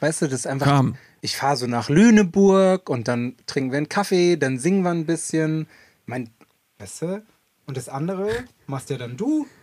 [0.00, 0.66] weißt du, das ist einfach.
[0.66, 0.96] Komm.
[1.20, 5.04] Ich fahre so nach Lüneburg und dann trinken wir einen Kaffee, dann singen wir ein
[5.06, 5.66] bisschen.
[6.06, 6.30] Mein,
[6.78, 7.22] weißt du?
[7.66, 8.30] Und das andere
[8.66, 9.46] machst ja dann du.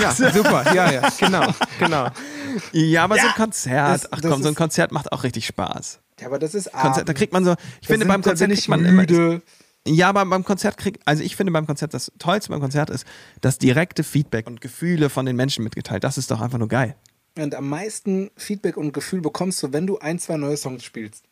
[0.00, 0.74] Ja, super.
[0.74, 1.46] Ja, ja, genau,
[1.78, 2.08] genau.
[2.72, 3.94] Ja, aber so ein Konzert.
[3.94, 6.00] das- Ach komm, so ein Konzert macht auch richtig Spaß.
[6.20, 7.52] Ja, aber das ist Konzert, da kriegt man so.
[7.52, 9.02] Ich Da finde, sind- beim Konzert kriegt man immer.
[9.02, 9.42] müde.
[9.86, 13.04] Ja, aber beim Konzert kriegt, also ich finde beim Konzert, das Tollste beim Konzert ist,
[13.42, 16.04] das direkte Feedback und Gefühle von den Menschen mitgeteilt.
[16.04, 16.96] Das ist doch einfach nur geil.
[17.36, 21.24] Und am meisten Feedback und Gefühl bekommst du, wenn du ein, zwei neue Songs spielst.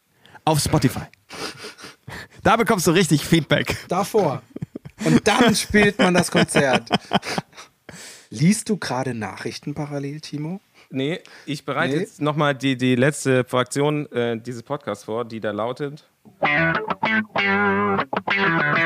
[0.44, 1.04] Auf Spotify.
[2.42, 3.76] Da bekommst du richtig Feedback.
[3.88, 4.42] Davor.
[5.04, 6.88] Und dann spielt man das Konzert.
[8.30, 10.60] Liest du gerade Nachrichten parallel, Timo?
[10.94, 12.00] Nee, ich bereite Nee.
[12.02, 16.04] jetzt nochmal die, die letzte Fraktion äh, dieses Podcasts vor, die da lautet.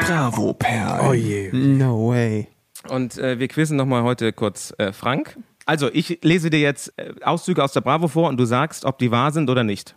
[0.06, 1.00] Bravo, Perl.
[1.08, 1.50] Oh je.
[1.52, 2.48] No way.
[2.88, 5.36] Und äh, wir quizzen nochmal heute kurz äh, Frank.
[5.64, 8.98] Also, ich lese dir jetzt äh, Auszüge aus der Bravo vor und du sagst, ob
[8.98, 9.96] die wahr sind oder nicht.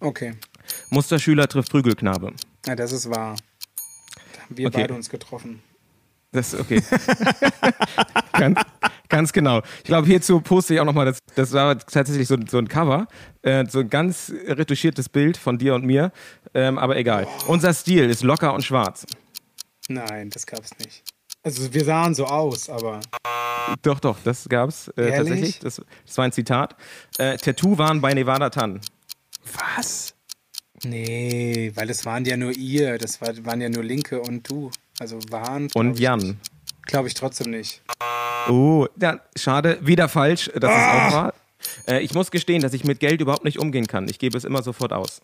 [0.00, 0.32] Okay.
[0.88, 2.32] Musterschüler trifft Prügelknabe.
[2.66, 3.36] Ja, das ist wahr.
[4.34, 4.80] Da haben wir Okay.
[4.80, 5.62] beide uns getroffen.
[6.32, 6.80] Das ist okay.
[8.32, 8.60] ganz,
[9.08, 9.62] ganz genau.
[9.78, 13.06] Ich glaube, hierzu poste ich auch nochmal, das, war tatsächlich so, so ein Cover,
[13.42, 16.12] äh, so ein ganz retuschiertes Bild von dir und mir,
[16.54, 17.26] ähm, aber egal.
[17.46, 19.06] Unser Stil ist locker und schwarz.
[19.88, 21.02] Nein, das gab's nicht.
[21.42, 23.00] Also wir sahen so aus, aber
[23.82, 25.58] Doch, doch, das gab's äh, tatsächlich.
[25.58, 26.76] Das, das war ein Zitat.
[27.18, 28.80] Äh, Tattoo waren bei Nevada Tan.
[29.54, 30.14] Was?
[30.84, 34.70] nee, weil das waren ja nur ihr, das war, waren ja nur Linke und du.
[34.98, 36.18] Also waren Und ich Jan.
[36.18, 36.36] nicht.
[36.86, 37.82] Glaube ich trotzdem nicht.
[38.48, 40.50] Oh, ja, schade, wieder falsch.
[40.54, 41.34] Das ist auch wahr.
[41.86, 44.08] Äh, ich muss gestehen, dass ich mit Geld überhaupt nicht umgehen kann.
[44.08, 45.20] Ich gebe es immer sofort aus.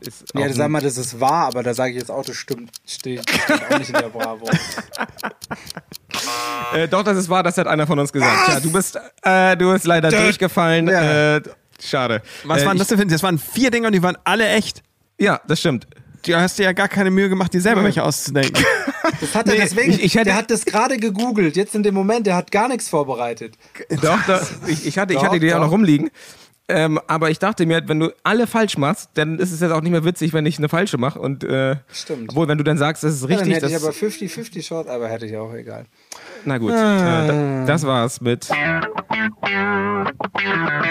[0.00, 2.70] Ist Ja, sag mal, das ist wahr, aber da sage ich jetzt auch, das stimmt,
[2.86, 4.48] steht, steht auch nicht in der Bravo.
[6.74, 8.48] Äh, doch, das ist wahr, das hat einer von uns gesagt.
[8.48, 10.88] Ja, du bist, äh, du bist leider durchgefallen.
[10.88, 11.36] Ja.
[11.36, 11.42] Äh,
[11.80, 12.22] schade.
[12.44, 14.82] Was äh, waren ich, das denn Das waren vier Dinge und die waren alle echt.
[15.18, 15.86] Ja, das stimmt.
[16.24, 18.64] Du hast dir ja gar keine Mühe gemacht, dir selber welche auszudenken.
[19.20, 21.84] Das hat er Nee, deswegen, ich- ich hätte- der hat das gerade gegoogelt, jetzt in
[21.84, 23.54] dem Moment, der hat gar nichts vorbereitet.
[24.02, 25.66] Doch, doch ich, ich hatte, ich Doch, hatte die ja doch.
[25.66, 26.10] noch rumliegen.
[26.68, 29.80] Ähm, aber ich dachte mir, wenn du alle falsch machst, dann ist es jetzt auch
[29.82, 31.20] nicht mehr witzig, wenn ich eine falsche mache.
[31.20, 32.30] Und äh, Stimmt.
[32.30, 34.62] obwohl, wenn du dann sagst, das ist Ja, richtig, dann hätte das, ich aber 50-50
[34.66, 35.84] Short, aber hätte ich auch egal.
[36.44, 38.48] na gut, äh, da, das war's mit.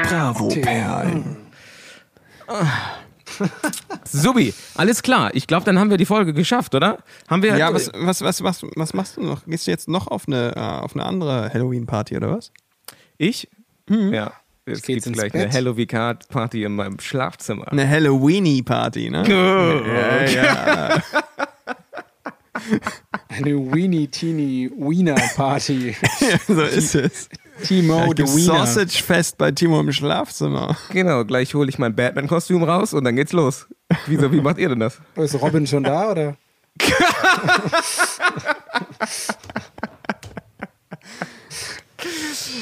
[0.09, 1.23] Bravo, Perl.
[4.05, 5.33] Subi, alles klar.
[5.33, 6.99] Ich glaube, dann haben wir die Folge geschafft, oder?
[7.27, 7.57] Haben wir?
[7.57, 9.45] ja, was, was, was, was, was machst du noch?
[9.45, 12.51] Gehst du jetzt noch auf eine, äh, auf eine andere Halloween-Party oder was?
[13.17, 13.47] Ich?
[13.89, 14.33] Ja.
[14.67, 15.43] Es gibt gleich Bett.
[15.43, 17.71] eine Halloween-Party in meinem Schlafzimmer.
[17.71, 19.23] Eine Halloweeny-Party, ne?
[19.27, 21.03] ja, ja.
[23.29, 25.95] Eine Weenie Teeny Wiener Party.
[26.47, 27.29] so ist es.
[27.63, 28.65] Timo Gibt's Wiener.
[28.65, 30.77] Sausage-Fest bei Timo im Schlafzimmer.
[30.91, 33.67] Genau, gleich hole ich mein Batman-Kostüm raus und dann geht's los.
[34.07, 34.99] Wieso, wie macht ihr denn das?
[35.15, 36.35] Ist Robin schon da oder?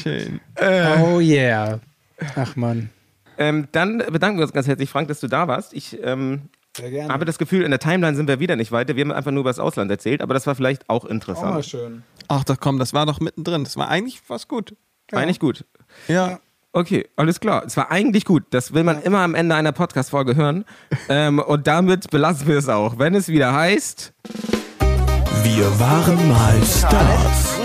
[0.01, 0.39] Schön.
[0.59, 1.79] Oh yeah.
[2.35, 2.89] Ach man.
[3.37, 5.73] Ähm, dann bedanken wir uns ganz herzlich, Frank, dass du da warst.
[5.73, 7.13] Ich ähm, Sehr gerne.
[7.13, 8.95] Habe das Gefühl, in der Timeline sind wir wieder nicht weiter.
[8.95, 11.11] Wir haben einfach nur über das Ausland erzählt, aber das war vielleicht auch auch mal
[11.11, 11.65] interessant.
[11.65, 12.03] schön.
[12.28, 13.63] Ach doch, komm, das war doch mittendrin.
[13.63, 14.76] Das war eigentlich was gut.
[15.11, 15.65] War Eigentlich gut.
[16.07, 16.39] Ja.
[16.71, 17.63] Okay, alles klar.
[17.65, 18.45] Es war eigentlich gut.
[18.49, 20.65] Das will man immer am Ende einer Podcast-Folge hören.
[21.09, 22.97] ähm, und damit belassen wir es auch.
[22.97, 24.13] Wenn es wieder heißt.
[25.43, 27.59] Wir waren mal Stars.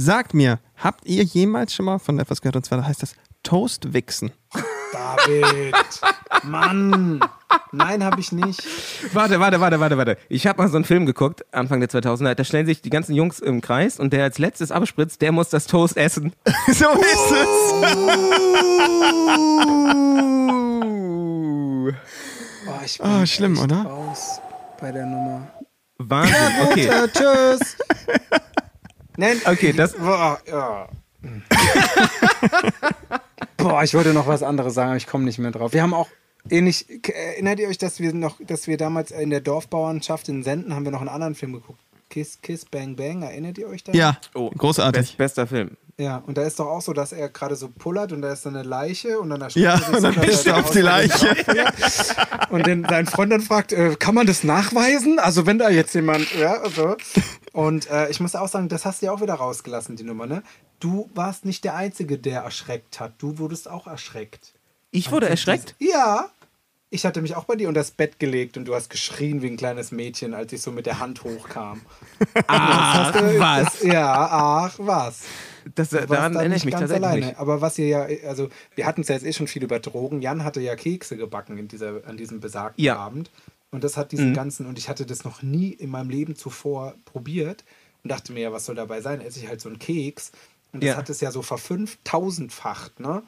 [0.00, 2.54] Sagt mir, habt ihr jemals schon mal von etwas gehört?
[2.54, 4.30] Und zwar heißt das Toastwichsen.
[4.92, 5.74] David.
[6.44, 7.18] Mann.
[7.72, 8.62] Nein, habe ich nicht.
[9.12, 10.16] Warte, warte, warte, warte, warte.
[10.28, 12.34] Ich habe mal so einen Film geguckt, Anfang der 2000er.
[12.36, 15.48] Da stellen sich die ganzen Jungs im Kreis und der als letztes abspritzt, der muss
[15.48, 16.32] das Toast essen.
[16.68, 17.72] so ist es.
[22.68, 23.82] Oh, ich bin Ah, schlimm, echt oder?
[23.82, 24.40] raus
[24.80, 25.48] bei der Nummer.
[25.98, 26.36] Wahnsinn.
[26.70, 26.88] Okay.
[27.12, 27.76] Tschüss.
[29.18, 30.88] Nein, Okay, das- Boah, ja.
[33.56, 35.72] Boah, ich wollte noch was anderes sagen, aber ich komme nicht mehr drauf.
[35.72, 36.06] Wir haben auch
[36.48, 36.86] ähnlich.
[37.12, 40.84] Erinnert ihr euch, dass wir noch, dass wir damals in der Dorfbauernschaft in Senden haben
[40.84, 41.80] wir noch einen anderen Film geguckt?
[42.10, 43.22] Kiss, Kiss, Bang, Bang.
[43.22, 43.92] Erinnert ihr euch da?
[43.92, 45.00] Ja, Oh, großartig.
[45.02, 45.76] Best, bester Film.
[46.00, 48.46] Ja, und da ist doch auch so, dass er gerade so pullert und da ist
[48.46, 50.70] dann eine Leiche und dann erschreckt Ja, er sich und dann so, pisst er auf
[50.70, 51.34] die Leiche.
[52.50, 55.18] Und dann sein Freund dann fragt, äh, kann man das nachweisen?
[55.18, 56.96] Also wenn da jetzt jemand, ja, also.
[57.52, 60.26] Und äh, ich muss auch sagen, das hast du ja auch wieder rausgelassen, die Nummer,
[60.26, 60.44] ne?
[60.78, 63.14] Du warst nicht der Einzige, der erschreckt hat.
[63.18, 64.54] Du wurdest auch erschreckt.
[64.92, 65.74] Ich wurde erschreckt.
[65.80, 66.30] Ja.
[66.90, 69.48] Ich hatte mich auch bei dir unter das Bett gelegt und du hast geschrien wie
[69.48, 71.82] ein kleines Mädchen, als ich so mit der Hand hochkam.
[72.46, 73.64] Ach, was?
[73.64, 75.24] Das, ja, ach, was.
[75.74, 77.38] Das, Du daran da erinnere nicht ich mich ganz tatsächlich alleine.
[77.38, 80.22] Aber was ihr ja, also wir hatten es ja jetzt eh schon viel über Drogen.
[80.22, 82.94] Jan hatte ja Kekse gebacken in dieser, an diesem besagten Ja.
[82.94, 83.00] Mhm.
[83.00, 83.30] Abend.
[83.70, 86.94] Und das hat diesen ganzen, und ich hatte das noch nie in meinem Leben zuvor
[87.04, 87.64] probiert
[88.02, 89.20] und dachte mir, ja, was soll dabei sein?
[89.20, 90.32] Esse ich halt so einen Keks.
[90.72, 90.96] Und das Ja.
[90.96, 93.22] hat es ja so verfünftausendfacht, ne?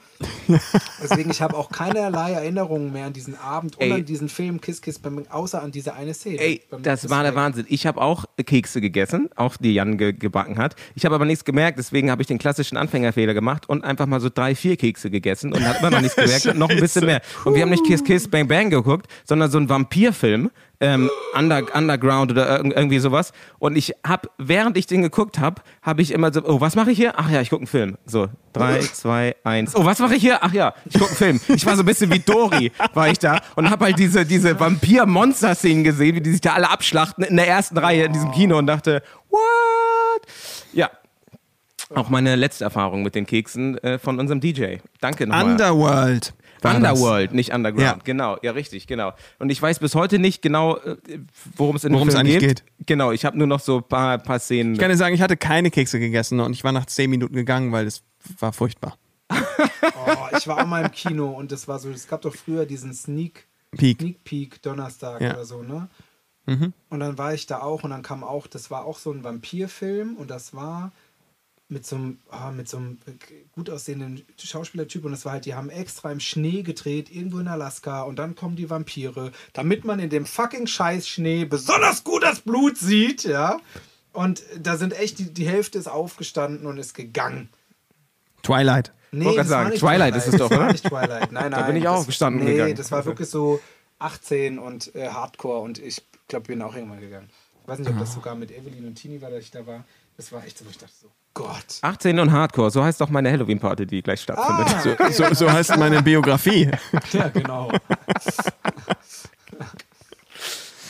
[1.02, 3.92] Deswegen, ich habe auch keinerlei Erinnerungen mehr an diesen Abend und Ey.
[3.92, 6.38] an diesen Film Kiss Kiss Bang Bang, außer an diese eine Szene.
[6.38, 7.34] Ey, das war der.
[7.34, 7.64] Wahnsinn.
[7.68, 10.76] Ich habe auch Kekse gegessen, auch die Jan ge gebacken hat.
[10.94, 14.20] Ich habe aber nichts gemerkt, deswegen habe ich den klassischen Anfängerfehler gemacht und einfach mal
[14.20, 17.06] so drei, vier Kekse gegessen und hat immer noch nichts gemerkt und noch ein bisschen
[17.06, 17.22] mehr.
[17.44, 20.50] Und wir haben nicht Kiss Kiss Bang Bang geguckt, sondern so einen Vampirfilm.
[20.82, 23.32] Ähm, Under, Underground oder irg- irgendwie sowas.
[23.58, 26.90] Und ich habe, während ich den geguckt habe, habe ich immer so, oh, was mache
[26.92, 27.12] ich hier?
[27.18, 27.98] Ach ja, ich gucke einen Film.
[28.06, 29.76] So, drei, zwei, eins.
[29.76, 30.38] Oh, was mache ich hier?
[30.42, 31.40] Ach ja, ich gucke einen Film.
[31.54, 34.58] Ich war so ein bisschen wie Dory, war ich da und habe halt diese, diese
[34.58, 38.56] Vampir-Monster-Szenen gesehen, wie die sich da alle abschlachten in der ersten Reihe in diesem Kino
[38.56, 39.40] und dachte, what?
[40.72, 40.90] Ja.
[41.94, 44.76] Auch meine letzte Erfahrung mit den Keksen äh, von unserem DJ.
[45.00, 45.44] Danke nochmal.
[45.44, 46.32] Underworld.
[46.64, 46.78] War das.
[46.92, 47.82] Underworld, nicht Underground.
[47.82, 47.98] Ja.
[48.04, 49.12] Genau, ja, richtig, genau.
[49.38, 50.96] Und ich weiß bis heute nicht genau, äh,
[51.56, 52.64] worum es in Worum dem es Film eigentlich geht.
[52.86, 54.74] Genau, ich habe nur noch so ein paar, paar Szenen.
[54.74, 57.34] Ich kann dir sagen, ich hatte keine Kekse gegessen und ich war nach zehn Minuten
[57.34, 58.02] gegangen, weil es
[58.38, 58.96] war furchtbar.
[60.06, 62.64] Oh, ich war auch mal im Kino und das war so, es gab doch früher
[62.66, 63.46] diesen Sneak
[63.76, 64.00] Peak.
[64.00, 65.34] Sneak Peek Donnerstag Ja.
[65.34, 65.88] oder so, ne?
[66.46, 69.22] Und dann war ich da auch und dann kam auch, das war auch so ein
[69.22, 70.90] Vampirfilm und das war
[71.70, 72.98] mit so einem, ah, mit so einem
[73.52, 77.48] gut aussehenden Schauspielertyp und das war halt, die haben extra im Schnee gedreht, irgendwo in
[77.48, 82.22] Alaska und dann kommen die Vampire, damit man in dem fucking scheiß Schnee besonders gut
[82.22, 83.60] das Blut sieht, ja.
[84.12, 87.48] Und da sind echt, die, die Hälfte ist aufgestanden und ist gegangen.
[88.42, 88.92] Twilight.
[89.12, 90.72] Nee, grad das war sagen, nicht Twilight ist es doch, war oder?
[90.72, 91.32] nicht Twilight.
[91.32, 91.66] Nein, nein.
[91.66, 92.74] bin ich auch das, gestanden nee, gegangen.
[92.76, 93.60] das war wirklich so
[93.98, 97.30] 18 und äh, Hardcore und ich glaube, bin auch irgendwann gegangen.
[97.62, 99.84] Ich weiß nicht, ob das sogar mit Evelyn und Tini war, dass ich da war.
[100.16, 101.78] Das war echt so, ich dachte so, Gott.
[101.82, 104.98] 18 und Hardcore, so heißt doch meine Halloween-Party, die gleich stattfindet.
[105.00, 106.70] Ah, So, so heißt meine Biografie.
[107.12, 107.70] ja, genau.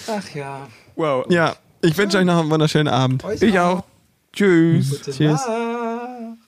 [0.08, 0.66] Ach ja.
[0.96, 1.26] Wow.
[1.28, 3.24] Ja, ich wünsche euch noch einen wunderschönen Abend.
[3.24, 3.84] Euch Ich auch.
[4.32, 4.90] Tschüss.
[4.90, 5.46] Gute Tschüss.
[5.46, 6.38] Nacht.